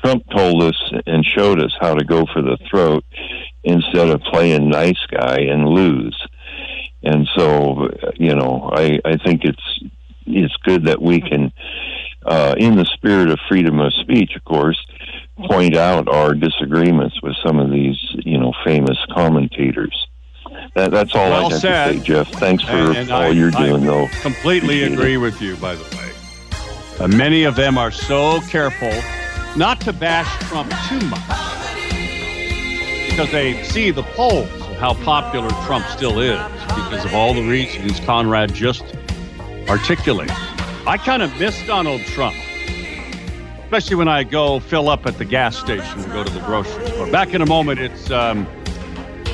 Trump 0.05 0.23
told 0.31 0.63
us 0.63 0.93
and 1.07 1.25
showed 1.25 1.63
us 1.63 1.73
how 1.81 1.95
to 1.95 2.05
go 2.05 2.27
for 2.33 2.43
the 2.43 2.59
throat 2.71 3.05
instead 3.63 4.11
of 4.11 4.21
playing 4.23 4.69
nice 4.69 5.01
guy 5.11 5.39
and 5.39 5.67
lose. 5.67 6.19
And 7.03 7.27
so, 7.35 7.89
you 8.17 8.35
know, 8.35 8.71
I, 8.75 8.99
I 9.05 9.17
think 9.17 9.45
it's 9.45 9.81
it's 10.27 10.57
good 10.65 10.87
that 10.87 11.03
we 11.03 11.21
can, 11.21 11.53
uh, 12.25 12.55
in 12.59 12.77
the 12.77 12.85
spirit 12.87 13.29
of 13.31 13.39
freedom 13.49 13.81
of 13.81 13.93
speech, 13.95 14.33
of 14.37 14.45
course, 14.45 14.79
point 15.47 15.77
out 15.77 16.09
our 16.09 16.35
disagreements 16.35 17.21
with 17.23 17.35
some 17.45 17.59
of 17.59 17.71
these, 17.71 17.99
you 18.25 18.39
know, 18.39 18.53
famous 18.65 18.99
commentators. 19.13 20.07
That, 20.75 20.91
that's 20.91 21.15
all 21.15 21.31
Well 21.31 21.47
I 21.47 21.51
have 21.53 21.61
said. 21.61 21.93
to 21.93 21.99
say, 21.99 22.05
Jeff. 22.05 22.29
Thanks 22.35 22.63
for 22.65 22.71
And- 22.71 22.97
and 22.97 23.11
all 23.11 23.23
I- 23.23 23.29
you're 23.29 23.55
I 23.57 23.67
doing, 23.67 23.85
though. 23.85 24.09
Completely 24.23 24.83
Appreciate 24.85 24.93
agree 24.99 25.17
with 25.17 25.41
you, 25.43 25.57
by 25.57 25.75
the 25.75 25.83
way. 25.97 26.11
Uh, 27.01 27.09
many 27.09 27.43
of 27.45 27.57
them 27.57 27.77
are 27.77 27.91
so 27.91 28.41
careful 28.43 28.93
not 29.57 29.81
to 29.83 29.93
bash 29.93 30.29
Trump 30.49 30.73
too 30.89 31.01
much 31.07 31.21
because 33.11 33.31
they 33.33 33.63
see 33.65 33.91
the 33.91 34.03
polls 34.15 34.49
of 34.53 34.77
how 34.79 34.95
popular 34.95 35.49
Trump 35.67 35.85
still 35.87 36.21
is 36.21 36.39
because 36.69 37.05
of 37.05 37.15
all 37.15 37.35
the 37.35 37.43
reasons 37.43 37.99
Conrad 38.01 38.53
just 38.55 38.85
articulated. 39.69 40.35
I 40.87 40.99
kind 40.99 41.23
of 41.23 41.39
miss 41.41 41.67
Donald 41.67 42.03
Trump, 42.03 42.37
especially 43.65 43.97
when 43.97 44.07
I 44.07 44.23
go 44.23 44.61
fill 44.61 44.91
up 44.91 45.07
at 45.07 45.17
the 45.17 45.25
gas 45.25 45.57
station 45.57 46.01
and 46.01 46.13
go 46.13 46.23
to 46.23 46.31
the 46.31 46.41
grocery 46.41 46.87
store. 46.89 47.11
Back 47.11 47.33
in 47.33 47.41
a 47.41 47.47
moment, 47.47 47.81
it's 47.81 48.11
um, 48.11 48.47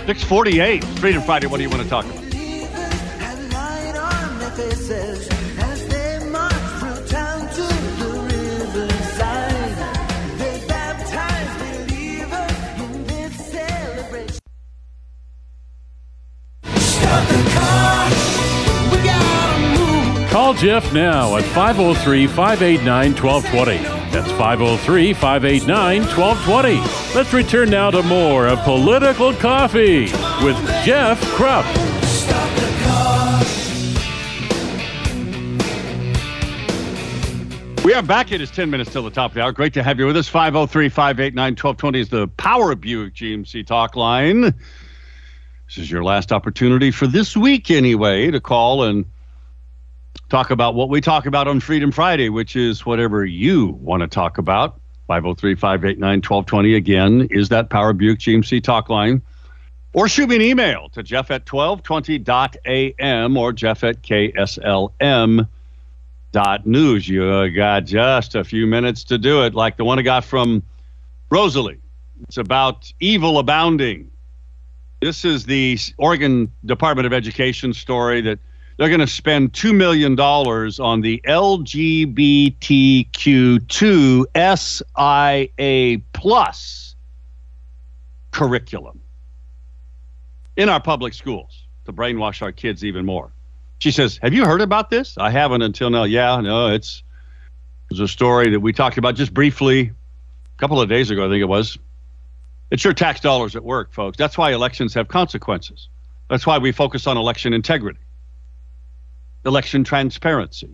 648, 0.06 0.84
Freedom 0.84 1.22
Friday. 1.22 1.48
What 1.48 1.56
do 1.56 1.64
you 1.64 1.70
want 1.70 1.82
to 1.82 1.88
talk 1.88 2.04
about? 2.04 2.20
Call 20.50 20.58
Jeff 20.58 20.92
now 20.92 21.36
at 21.36 21.44
503 21.44 22.26
589 22.26 23.14
1220. 23.14 23.84
That's 24.10 24.32
503 24.32 25.12
589 25.12 26.00
1220. 26.00 27.14
Let's 27.14 27.32
return 27.32 27.70
now 27.70 27.92
to 27.92 28.02
more 28.02 28.48
of 28.48 28.58
Political 28.64 29.34
Coffee 29.34 30.06
with 30.44 30.56
Jeff 30.84 31.22
Kropp. 31.36 31.64
We 37.84 37.94
are 37.94 38.02
back. 38.02 38.32
It 38.32 38.40
is 38.40 38.50
10 38.50 38.70
minutes 38.70 38.90
till 38.90 39.04
the 39.04 39.10
top 39.10 39.30
of 39.30 39.34
the 39.36 39.42
hour. 39.42 39.52
Great 39.52 39.74
to 39.74 39.84
have 39.84 40.00
you 40.00 40.06
with 40.06 40.16
us. 40.16 40.26
503 40.26 40.88
589 40.88 41.52
1220 41.52 42.00
is 42.00 42.08
the 42.08 42.26
Power 42.26 42.74
Buick 42.74 43.14
GMC 43.14 43.64
talk 43.64 43.94
line. 43.94 44.40
This 44.40 45.78
is 45.78 45.88
your 45.88 46.02
last 46.02 46.32
opportunity 46.32 46.90
for 46.90 47.06
this 47.06 47.36
week, 47.36 47.70
anyway, 47.70 48.32
to 48.32 48.40
call 48.40 48.82
and 48.82 49.04
talk 50.28 50.50
about 50.50 50.74
what 50.74 50.88
we 50.88 51.00
talk 51.00 51.26
about 51.26 51.48
on 51.48 51.60
Freedom 51.60 51.90
Friday, 51.90 52.28
which 52.28 52.56
is 52.56 52.86
whatever 52.86 53.24
you 53.24 53.68
want 53.80 54.02
to 54.02 54.06
talk 54.06 54.38
about. 54.38 54.80
503 55.08 55.56
589 55.56 56.18
1220 56.18 56.74
again 56.74 57.28
is 57.30 57.48
that 57.48 57.68
Power 57.68 57.92
Buick 57.92 58.20
GMC 58.20 58.62
talk 58.62 58.88
line. 58.88 59.20
Or 59.92 60.08
shoot 60.08 60.28
me 60.28 60.36
an 60.36 60.42
email 60.42 60.88
to 60.90 61.02
jeff 61.02 61.32
at 61.32 61.46
1220.am 61.46 63.36
or 63.36 63.52
jeff 63.52 63.82
at 63.82 64.02
kslm 64.02 65.48
dot 66.30 66.64
news. 66.64 67.08
You 67.08 67.24
uh, 67.24 67.48
got 67.48 67.86
just 67.86 68.36
a 68.36 68.44
few 68.44 68.68
minutes 68.68 69.02
to 69.04 69.18
do 69.18 69.42
it, 69.42 69.54
like 69.54 69.76
the 69.76 69.84
one 69.84 69.98
I 69.98 70.02
got 70.02 70.24
from 70.24 70.62
Rosalie. 71.28 71.80
It's 72.22 72.36
about 72.36 72.92
evil 73.00 73.38
abounding. 73.38 74.10
This 75.00 75.24
is 75.24 75.46
the 75.46 75.78
Oregon 75.96 76.52
Department 76.64 77.06
of 77.06 77.12
Education 77.12 77.72
story 77.72 78.20
that 78.20 78.38
they're 78.80 78.88
going 78.88 79.00
to 79.00 79.06
spend 79.06 79.52
$2 79.52 79.76
million 79.76 80.18
on 80.18 81.02
the 81.02 81.20
LGBTQ2 81.26 82.56
SIA 84.56 86.02
plus 86.14 86.96
curriculum. 88.30 88.98
in 90.56 90.70
our 90.70 90.80
public 90.80 91.12
schools 91.12 91.66
to 91.84 91.92
brainwash 91.92 92.40
our 92.40 92.52
kids 92.52 92.82
even 92.82 93.04
more. 93.04 93.30
She 93.80 93.90
says, 93.90 94.18
Have 94.22 94.32
you 94.32 94.46
heard 94.46 94.62
about 94.62 94.88
this? 94.88 95.14
I 95.18 95.28
haven't 95.28 95.60
until 95.60 95.90
now. 95.90 96.04
Yeah, 96.04 96.40
no, 96.40 96.68
it's 96.72 97.02
it 97.90 97.94
was 97.94 98.00
a 98.00 98.08
story 98.08 98.48
that 98.48 98.60
we 98.60 98.72
talked 98.72 98.96
about 98.96 99.14
just 99.14 99.34
briefly 99.34 99.80
a 99.90 100.58
couple 100.58 100.80
of 100.80 100.88
days 100.88 101.10
ago, 101.10 101.26
I 101.26 101.28
think 101.28 101.42
it 101.42 101.48
was. 101.48 101.76
It's 102.70 102.82
your 102.82 102.94
tax 102.94 103.20
dollars 103.20 103.54
at 103.56 103.62
work, 103.62 103.92
folks. 103.92 104.16
That's 104.16 104.38
why 104.38 104.52
elections 104.52 104.94
have 104.94 105.08
consequences. 105.08 105.88
That's 106.30 106.46
why 106.46 106.56
we 106.56 106.72
focus 106.72 107.06
on 107.06 107.18
election 107.18 107.52
integrity, 107.52 108.00
election 109.44 109.84
transparency. 109.84 110.70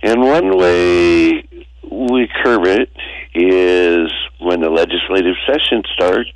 And 0.02 0.20
one 0.22 0.56
way 0.56 1.48
we 1.90 2.28
curb 2.42 2.66
it 2.66 2.90
is 3.34 4.12
when 4.40 4.60
the 4.60 4.70
legislative 4.70 5.36
session 5.46 5.82
starts, 5.94 6.30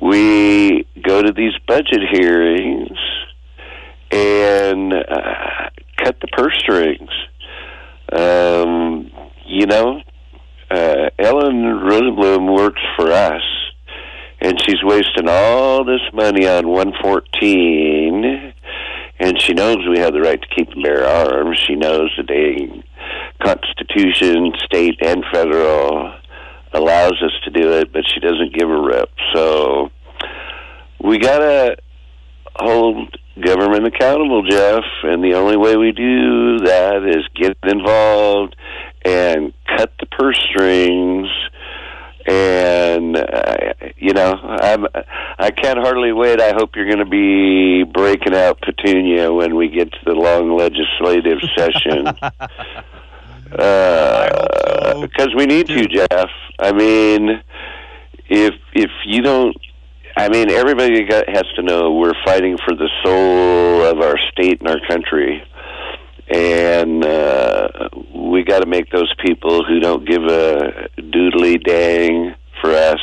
we 0.00 0.86
go 1.02 1.22
to 1.22 1.32
these 1.32 1.52
budget 1.66 2.00
hearings 2.12 2.98
and 4.10 4.92
uh, 4.92 5.70
cut 6.02 6.16
the 6.20 6.28
purse 6.32 6.56
strings. 6.58 7.10
Um, 8.12 9.10
you 9.46 9.66
know, 9.66 10.02
uh, 10.70 11.10
Ellen 11.18 11.62
Rosenblum 11.62 12.54
works 12.54 12.80
for 12.96 13.10
us, 13.10 13.42
and 14.40 14.60
she's 14.64 14.82
wasting 14.82 15.28
all 15.28 15.84
this 15.84 16.02
money 16.12 16.46
on 16.46 16.68
114. 16.68 18.54
And 19.20 19.40
she 19.40 19.52
knows 19.52 19.76
we 19.88 20.00
have 20.00 20.12
the 20.12 20.20
right 20.20 20.40
to 20.40 20.48
keep 20.54 20.70
and 20.70 20.82
bear 20.82 21.06
arms. 21.06 21.58
She 21.66 21.76
knows 21.76 22.10
the 22.16 22.24
dang 22.24 22.82
Constitution, 23.42 24.52
state 24.64 24.96
and 25.00 25.24
federal, 25.32 26.14
allows 26.72 27.14
us 27.22 27.32
to 27.44 27.50
do 27.50 27.72
it, 27.72 27.92
but 27.92 28.02
she 28.12 28.20
doesn't 28.20 28.54
give 28.54 28.68
a 28.68 28.80
rip. 28.80 29.10
So 29.34 29.90
we 31.02 31.18
gotta 31.18 31.76
hold 32.56 33.16
government 33.40 33.86
accountable, 33.86 34.42
Jeff. 34.48 34.84
And 35.02 35.22
the 35.22 35.34
only 35.34 35.56
way 35.56 35.76
we 35.76 35.92
do 35.92 36.58
that 36.60 37.04
is 37.04 37.24
get 37.34 37.56
involved 37.64 38.56
and 39.04 39.52
cut 39.76 39.92
the 40.00 40.06
purse 40.06 40.38
strings. 40.50 41.28
And 42.26 43.16
uh, 43.18 43.74
you 43.98 44.14
know, 44.14 44.32
I'm 44.32 44.86
I 45.38 45.50
can't 45.50 45.78
hardly 45.78 46.12
wait. 46.12 46.40
I 46.40 46.52
hope 46.54 46.70
you're 46.74 46.86
going 46.86 46.98
to 46.98 47.04
be 47.04 47.84
breaking 47.84 48.34
out 48.34 48.62
Petunia 48.62 49.30
when 49.30 49.56
we 49.56 49.68
get 49.68 49.92
to 49.92 49.98
the 50.06 50.14
long 50.14 50.56
legislative 50.56 51.38
session. 51.56 52.08
Uh, 53.52 55.00
because 55.02 55.28
we 55.36 55.44
need 55.44 55.66
to, 55.66 55.86
Jeff. 55.86 56.30
I 56.58 56.72
mean, 56.72 57.42
if 58.26 58.54
if 58.72 58.90
you 59.04 59.20
don't 59.20 59.54
I 60.16 60.28
mean, 60.28 60.50
everybody 60.50 61.04
got, 61.04 61.28
has 61.28 61.44
to 61.56 61.62
know 61.62 61.92
we're 61.92 62.14
fighting 62.24 62.56
for 62.64 62.74
the 62.74 62.88
soul 63.02 63.82
of 63.84 63.98
our 64.00 64.16
state 64.30 64.60
and 64.60 64.68
our 64.68 64.80
country, 64.86 65.42
and 66.28 67.04
uh, 67.04 67.68
we 68.14 68.44
got 68.44 68.60
to 68.60 68.66
make 68.66 68.90
those 68.90 69.12
people 69.24 69.64
who 69.64 69.80
don't 69.80 70.08
give 70.08 70.22
a 70.22 70.88
doodly 70.98 71.62
dang 71.62 72.34
for 72.60 72.70
us 72.70 73.00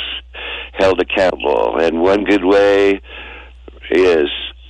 held 0.73 0.99
accountable. 0.99 1.77
And 1.79 2.01
one 2.01 2.23
good 2.23 2.43
way 2.43 3.01
is 3.91 4.29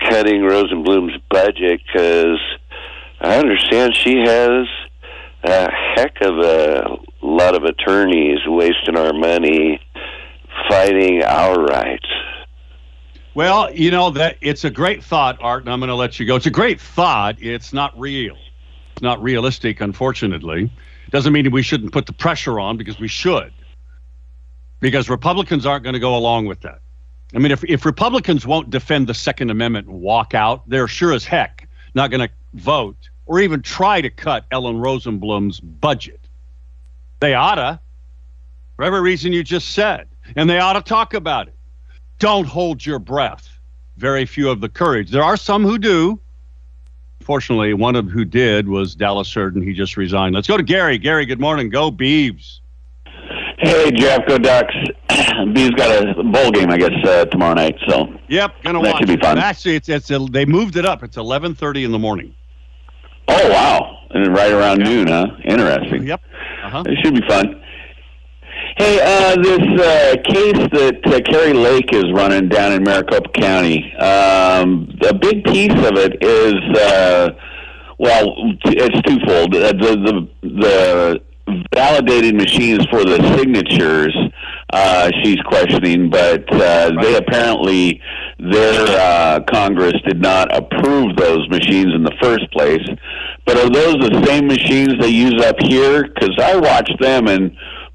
cutting 0.09 0.41
Rosenblum's 0.41 1.17
budget 1.29 1.81
because 1.85 2.39
I 3.21 3.37
understand 3.37 3.95
she 3.95 4.17
has 4.25 4.67
a 5.43 5.69
heck 5.95 6.21
of 6.21 6.37
a 6.37 6.97
lot 7.21 7.55
of 7.55 7.63
attorneys 7.63 8.39
wasting 8.45 8.97
our 8.97 9.13
money 9.13 9.79
fighting 10.69 11.23
our 11.23 11.55
rights. 11.55 12.07
Well, 13.33 13.73
you 13.73 13.91
know 13.91 14.09
that 14.11 14.37
it's 14.41 14.65
a 14.65 14.69
great 14.69 15.03
thought, 15.03 15.37
Art, 15.41 15.63
and 15.63 15.71
I'm 15.71 15.79
going 15.79 15.87
to 15.87 15.95
let 15.95 16.19
you 16.19 16.25
go. 16.25 16.35
It's 16.35 16.45
a 16.45 16.51
great 16.51 16.81
thought. 16.81 17.41
It's 17.41 17.71
not 17.71 17.97
real. 17.97 18.35
It's 18.91 19.01
not 19.01 19.21
realistic, 19.23 19.79
unfortunately. 19.79 20.71
Doesn't 21.11 21.31
mean 21.31 21.49
we 21.49 21.61
shouldn't 21.61 21.93
put 21.93 22.07
the 22.07 22.13
pressure 22.13 22.59
on 22.59 22.75
because 22.75 22.99
we 22.99 23.07
should. 23.07 23.53
Because 24.81 25.09
Republicans 25.09 25.65
aren't 25.65 25.83
going 25.83 25.93
to 25.93 25.99
go 25.99 26.15
along 26.15 26.47
with 26.47 26.59
that. 26.61 26.79
I 27.33 27.37
mean, 27.37 27.51
if 27.51 27.63
if 27.63 27.85
Republicans 27.85 28.45
won't 28.45 28.69
defend 28.69 29.07
the 29.07 29.13
Second 29.13 29.49
Amendment 29.49 29.87
and 29.87 30.01
walk 30.01 30.33
out, 30.33 30.67
they're 30.67 30.89
sure 30.89 31.13
as 31.13 31.23
heck 31.23 31.69
not 31.93 32.11
going 32.11 32.27
to 32.27 32.33
vote 32.53 33.09
or 33.25 33.39
even 33.39 33.61
try 33.61 34.01
to 34.01 34.09
cut 34.09 34.45
Ellen 34.51 34.75
Rosenblum's 34.75 35.61
budget. 35.61 36.19
They 37.21 37.33
oughta, 37.33 37.79
for 38.75 38.83
every 38.83 38.99
reason 38.99 39.31
you 39.31 39.43
just 39.43 39.69
said, 39.69 40.09
and 40.35 40.49
they 40.49 40.59
ought 40.59 40.73
to 40.73 40.81
talk 40.81 41.13
about 41.13 41.47
it 41.47 41.55
don't 42.21 42.45
hold 42.45 42.85
your 42.85 42.99
breath. 42.99 43.49
Very 43.97 44.25
few 44.25 44.49
of 44.49 44.61
the 44.61 44.69
courage. 44.69 45.09
There 45.11 45.23
are 45.23 45.35
some 45.35 45.63
who 45.63 45.77
do. 45.77 46.19
Fortunately, 47.21 47.73
one 47.73 47.95
of 47.95 48.09
who 48.09 48.23
did 48.25 48.67
was 48.67 48.95
Dallas 48.95 49.31
Heard. 49.33 49.55
He 49.57 49.73
just 49.73 49.97
resigned. 49.97 50.33
Let's 50.33 50.47
go 50.47 50.57
to 50.57 50.63
Gary. 50.63 50.97
Gary, 50.97 51.25
good 51.25 51.39
morning. 51.39 51.69
Go 51.69 51.91
Beavs. 51.91 52.59
Hey, 53.57 53.91
Jeff, 53.91 54.25
go 54.27 54.37
Ducks. 54.37 54.73
Bees 55.53 55.69
got 55.71 56.07
a 56.07 56.23
bowl 56.23 56.51
game, 56.51 56.69
I 56.71 56.77
guess, 56.77 56.91
uh, 57.05 57.25
tomorrow 57.25 57.53
night. 57.53 57.75
So 57.87 58.07
Yep, 58.29 58.63
gonna 58.63 58.81
That 58.81 58.93
watch. 58.93 58.99
should 58.99 59.07
be 59.07 59.17
fun. 59.17 59.37
Actually, 59.37 59.75
it's 59.75 59.89
it's 59.89 60.09
a, 60.09 60.19
they 60.19 60.45
moved 60.45 60.77
it 60.77 60.85
up. 60.85 61.03
It's 61.03 61.17
eleven 61.17 61.53
thirty 61.53 61.83
in 61.83 61.91
the 61.91 61.99
morning. 61.99 62.33
Oh 63.27 63.49
wow! 63.51 63.97
And 64.11 64.27
right 64.35 64.51
around 64.51 64.79
noon, 64.79 65.07
huh? 65.07 65.27
Interesting. 65.45 66.07
Yep. 66.07 66.21
Uh-huh. 66.65 66.83
It 66.87 66.97
should 67.03 67.13
be 67.13 67.21
fun. 67.27 67.61
Hey, 68.77 68.99
uh, 69.03 69.35
this 69.41 69.59
uh, 69.59 70.15
case 70.23 70.69
that 70.71 71.01
uh, 71.05 71.19
Kari 71.29 71.51
Lake 71.51 71.93
is 71.93 72.05
running 72.13 72.47
down 72.47 72.71
in 72.71 72.83
Maricopa 72.83 73.29
County. 73.29 73.93
Um, 73.95 74.97
a 75.05 75.13
big 75.13 75.43
piece 75.43 75.73
of 75.73 75.97
it 75.97 76.23
is, 76.23 76.79
uh, 76.79 77.29
well, 77.99 78.33
it's 78.65 79.01
twofold. 79.01 79.53
Uh, 79.55 79.73
the 79.73 80.29
the 80.41 80.47
the 80.47 81.21
validated 81.75 82.35
machines 82.35 82.85
for 82.89 83.03
the 83.03 83.17
signatures. 83.37 84.15
Uh, 84.71 85.11
she's 85.21 85.41
questioning, 85.41 86.09
but 86.09 86.49
uh, 86.53 86.91
they 87.01 87.15
apparently 87.17 88.01
their 88.39 88.85
uh, 88.87 89.41
Congress 89.51 89.95
did 90.07 90.21
not 90.21 90.47
approve 90.55 91.17
those 91.17 91.47
machines 91.49 91.93
in 91.93 92.03
the 92.03 92.15
first 92.21 92.49
place. 92.53 92.87
But 93.45 93.57
are 93.57 93.69
those 93.69 93.95
the 93.95 94.23
same 94.25 94.47
machines 94.47 94.93
they 94.99 95.09
use 95.09 95.43
up 95.43 95.57
here? 95.59 96.07
Because 96.07 96.37
I 96.41 96.55
watched 96.55 96.97
them, 97.01 97.27
and 97.27 97.51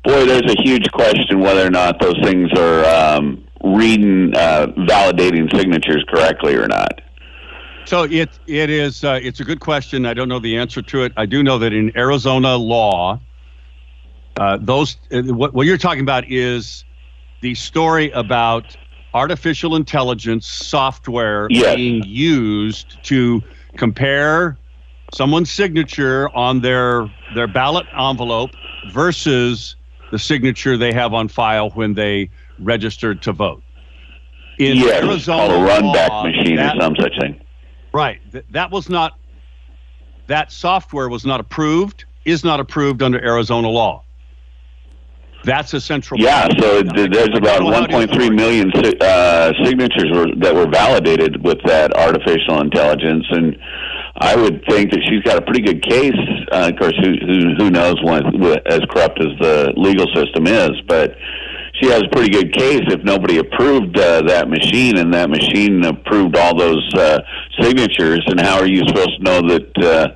boy, 0.07 0.24
there's 0.24 0.50
a 0.52 0.62
huge 0.62 0.90
question 0.92 1.40
whether 1.40 1.66
or 1.66 1.70
not 1.70 2.00
those 2.00 2.16
things 2.22 2.50
are 2.57 2.84
um, 2.86 3.44
reading, 3.64 4.34
uh, 4.36 4.68
validating 4.78 5.54
signatures 5.54 6.04
correctly 6.09 6.54
or 6.54 6.68
not. 6.68 7.00
So 7.86 8.04
it 8.04 8.38
it 8.46 8.70
is 8.70 9.04
uh, 9.04 9.18
it's 9.22 9.40
a 9.40 9.44
good 9.44 9.61
question. 9.61 10.07
I 10.07 10.14
don't 10.14 10.28
know 10.28 10.40
the 10.40 10.57
answer 10.57 10.82
to 10.82 11.02
it. 11.04 11.12
I 11.16 11.26
do 11.26 11.42
know 11.42 11.59
that 11.59 11.72
in 11.72 11.96
Arizona 11.96 12.57
law, 12.57 13.20
uh, 14.36 14.59
those 14.61 14.96
uh, 15.12 15.22
what 15.22 15.54
what 15.54 15.66
you're 15.66 15.78
talking 15.78 16.02
about 16.02 16.24
is 16.30 16.84
the 17.42 17.54
story 17.54 18.11
about 18.11 18.76
artificial 19.14 19.76
intelligence 19.76 20.46
software 20.46 21.48
Yes. 21.48 21.76
being 21.76 22.02
used 22.02 23.02
to 23.04 23.42
compare 23.76 24.59
someone's 25.11 25.50
signature 25.50 26.28
on 26.34 26.61
their 26.61 27.11
their 27.30 27.46
ballot 27.46 27.86
envelope 27.96 28.57
versus 28.84 29.76
the 30.11 30.18
signature 30.18 30.76
they 30.76 30.92
have 30.92 31.14
on 31.14 31.28
file 31.28 31.70
when 31.70 31.94
they 31.94 32.30
registered 32.59 33.22
to 33.22 33.32
vote. 33.32 33.62
In 34.59 34.76
yes, 34.78 35.02
Arizona 35.04 35.54
a 35.54 35.62
run 35.64 35.92
back 35.92 36.09
law, 36.11 36.24
machine 36.24 36.57
that- 36.57 36.76
or 36.76 36.80
some 36.80 36.96
such 36.96 37.18
thing. 37.20 37.40
Right. 37.92 38.20
Th- 38.32 38.44
that 38.50 38.70
was 38.70 38.88
not, 38.88 39.18
that 40.26 40.52
software 40.52 41.09
was 41.09 41.24
not 41.26 41.40
approved, 41.40 42.04
is 42.24 42.44
not 42.44 42.61
approved 42.61 43.02
under 43.02 43.22
Arizona 43.22 43.68
law. 43.68 44.02
That's 45.44 45.74
a 45.74 45.80
central. 45.80 46.20
Yeah, 46.20 46.48
so 46.59 46.82
th- 46.82 47.11
there's 47.11 47.28
about 47.36 47.62
Well, 47.62 47.72
how 47.72 47.86
do 47.86 47.92
you- 47.92 48.07
1.3 48.07 48.30
million 48.34 48.72
si- 48.82 48.94
uh, 49.00 49.52
signatures 49.62 50.11
were, 50.12 50.26
that 50.38 50.54
were 50.54 50.66
validated 50.66 51.44
with 51.44 51.59
that 51.66 51.94
artificial 51.96 52.61
intelligence, 52.61 53.26
and 53.30 53.57
I 54.19 54.35
would 54.35 54.64
think 54.69 54.91
that 54.93 55.03
she's 55.09 55.23
got 55.23 55.37
a 55.37 55.43
pretty 55.43 55.61
good 55.61 55.83
case. 55.83 56.14
Uh, 56.51 56.71
of 56.73 56.79
course, 56.79 56.95
who, 57.03 57.17
who, 57.27 57.55
who 57.59 57.71
knows 57.71 57.97
when, 58.03 58.25
as 58.67 58.81
corrupt 58.91 59.21
as 59.21 59.29
the 59.41 59.73
legal 59.77 60.07
system 60.14 60.47
is, 60.47 60.71
but 60.89 61.17
she 61.81 61.89
has 61.89 62.03
a 62.03 62.09
pretty 62.09 62.31
good 62.31 62.53
case 62.55 62.83
if 62.89 63.03
nobody 63.05 63.39
approved 63.39 63.99
uh, 63.99 64.23
that 64.23 64.49
machine 64.49 64.97
and 64.97 65.12
that 65.12 65.29
machine 65.29 65.85
approved 65.85 66.37
all 66.37 66.57
those 66.57 66.95
uh, 66.95 67.21
signatures. 67.61 68.23
And 68.27 68.41
how 68.41 68.59
are 68.59 68.67
you 68.67 68.87
supposed 68.89 69.19
to 69.19 69.23
know 69.23 69.41
that 69.49 69.85
uh, 69.85 70.09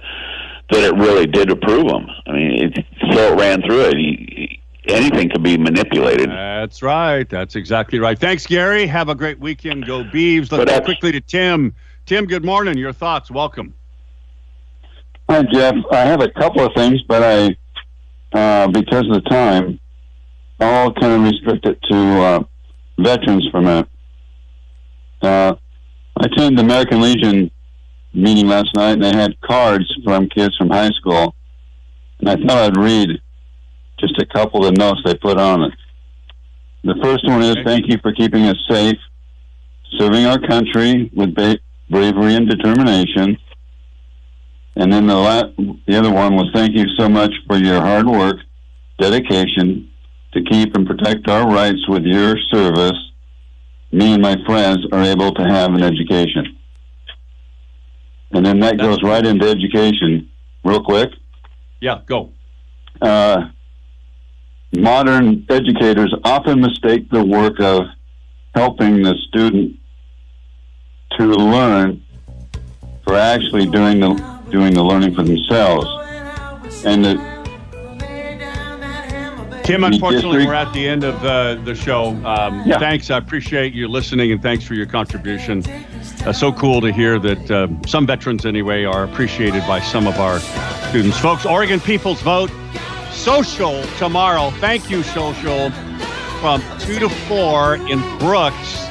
that 0.70 0.82
it 0.82 0.94
really 0.94 1.26
did 1.26 1.50
approve 1.50 1.86
them? 1.86 2.06
I 2.26 2.32
mean, 2.32 2.52
it, 2.64 2.86
so 3.12 3.34
it 3.34 3.38
ran 3.38 3.60
through 3.62 3.90
it. 3.92 4.56
Anything 4.88 5.28
could 5.28 5.42
be 5.42 5.58
manipulated. 5.58 6.30
That's 6.30 6.80
right. 6.80 7.28
That's 7.28 7.54
exactly 7.54 7.98
right. 7.98 8.18
Thanks, 8.18 8.46
Gary. 8.46 8.86
Have 8.86 9.10
a 9.10 9.14
great 9.14 9.38
weekend. 9.38 9.84
Go 9.84 10.04
Beavs. 10.04 10.50
Let's 10.50 10.64
But 10.64 10.68
go 10.68 10.80
quickly 10.80 11.12
to 11.12 11.20
Tim. 11.20 11.74
Tim, 12.06 12.24
good 12.24 12.44
morning. 12.44 12.78
Your 12.78 12.94
thoughts. 12.94 13.30
Welcome. 13.30 13.74
Hi, 15.30 15.44
Jeff. 15.44 15.76
I 15.92 15.98
have 15.98 16.22
a 16.22 16.28
couple 16.28 16.66
of 16.66 16.72
things, 16.74 17.00
but 17.06 17.22
I, 17.22 17.56
uh, 18.36 18.66
because 18.66 19.06
of 19.06 19.14
the 19.14 19.30
time, 19.30 19.78
I'll 20.58 20.92
kind 20.92 21.12
of 21.12 21.22
restrict 21.22 21.68
it 21.68 21.80
to 21.88 21.96
uh, 21.96 22.42
veterans 22.98 23.46
for 23.52 23.58
a 23.58 23.62
minute. 23.62 23.88
Uh, 25.22 25.54
I 26.16 26.26
attended 26.26 26.58
the 26.58 26.62
American 26.62 27.00
Legion 27.00 27.48
meeting 28.12 28.48
last 28.48 28.74
night, 28.74 28.94
and 28.94 29.04
they 29.04 29.14
had 29.14 29.40
cards 29.40 29.86
from 30.02 30.28
kids 30.30 30.56
from 30.56 30.68
high 30.68 30.90
school, 30.90 31.36
and 32.18 32.28
I 32.28 32.34
thought 32.34 32.76
I'd 32.76 32.76
read 32.76 33.10
just 34.00 34.20
a 34.20 34.26
couple 34.26 34.66
of 34.66 34.74
the 34.74 34.80
notes 34.80 35.00
they 35.04 35.14
put 35.14 35.38
on 35.38 35.62
it. 35.62 35.72
The 36.82 36.96
first 37.00 37.24
one 37.24 37.40
is, 37.42 37.54
"Thank 37.64 37.86
you 37.86 37.98
for 37.98 38.10
keeping 38.12 38.46
us 38.46 38.56
safe, 38.68 38.98
serving 39.96 40.26
our 40.26 40.40
country 40.40 41.08
with 41.14 41.36
ba- 41.36 41.60
bravery 41.88 42.34
and 42.34 42.48
determination." 42.48 43.38
And 44.76 44.92
then 44.92 45.06
the 45.06 45.16
la- 45.16 45.50
the 45.86 45.98
other 45.98 46.12
one 46.12 46.36
was 46.36 46.50
thank 46.54 46.76
you 46.76 46.86
so 46.96 47.08
much 47.08 47.32
for 47.46 47.56
your 47.56 47.80
hard 47.80 48.06
work, 48.06 48.36
dedication 48.98 49.90
to 50.32 50.42
keep 50.42 50.74
and 50.76 50.86
protect 50.86 51.28
our 51.28 51.48
rights 51.50 51.88
with 51.88 52.04
your 52.04 52.36
service. 52.50 52.98
Me 53.92 54.12
and 54.14 54.22
my 54.22 54.36
friends 54.46 54.86
are 54.92 55.02
able 55.02 55.32
to 55.34 55.42
have 55.42 55.74
an 55.74 55.82
education. 55.82 56.56
And 58.32 58.46
then 58.46 58.60
that 58.60 58.78
goes 58.78 59.02
right 59.02 59.26
into 59.26 59.48
education, 59.48 60.30
real 60.64 60.82
quick. 60.84 61.10
Yeah, 61.80 62.00
go. 62.06 62.30
Uh, 63.02 63.48
modern 64.72 65.44
educators 65.48 66.14
often 66.24 66.60
mistake 66.60 67.10
the 67.10 67.24
work 67.24 67.58
of 67.58 67.86
helping 68.54 69.02
the 69.02 69.16
student 69.28 69.76
to 71.18 71.26
learn 71.26 72.04
for 73.04 73.16
actually 73.16 73.66
doing 73.66 73.98
the 73.98 74.39
doing 74.50 74.74
the 74.74 74.82
learning 74.82 75.14
for 75.14 75.22
themselves. 75.22 75.86
And 76.84 77.04
the, 77.04 77.30
Tim, 79.64 79.84
unfortunately, 79.84 80.46
we're 80.46 80.54
at 80.54 80.72
the 80.72 80.88
end 80.88 81.04
of 81.04 81.20
the, 81.22 81.60
the 81.64 81.74
show. 81.74 82.08
Um, 82.24 82.62
Yeah. 82.66 82.78
Thanks. 82.78 83.10
I 83.10 83.18
appreciate 83.18 83.72
you 83.72 83.86
listening 83.88 84.32
and 84.32 84.42
thanks 84.42 84.64
for 84.64 84.74
your 84.74 84.86
contribution. 84.86 85.62
Uh, 86.26 86.32
so 86.32 86.52
cool 86.52 86.80
to 86.80 86.92
hear 86.92 87.18
that 87.18 87.50
uh, 87.50 87.68
some 87.86 88.06
veterans, 88.06 88.44
anyway, 88.44 88.84
are 88.84 89.04
appreciated 89.04 89.62
by 89.68 89.80
some 89.80 90.06
of 90.06 90.18
our 90.18 90.40
students. 90.88 91.18
Folks, 91.18 91.46
Oregon 91.46 91.78
People's 91.80 92.20
Vote, 92.20 92.50
social 93.12 93.82
tomorrow. 93.98 94.50
Thank 94.58 94.90
you, 94.90 95.02
social, 95.02 95.70
from 96.40 96.62
2 96.80 96.98
to 96.98 97.08
4 97.08 97.76
in 97.76 98.00
Brooks, 98.18 98.86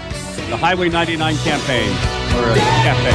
the 0.50 0.58
Highway 0.58 0.90
99 0.90 1.38
campaign. 1.38 1.90
Or 2.36 2.52
uh, 2.52 2.56
cafe. 2.84 3.12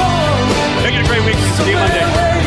Make 0.85 0.95
it 0.95 1.05
a 1.05 1.09
great 1.09 1.25
week. 1.25 1.37
See 1.57 1.71
you 1.71 1.77
Monday. 1.77 2.44